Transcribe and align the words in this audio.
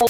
Ja, 0.00 0.06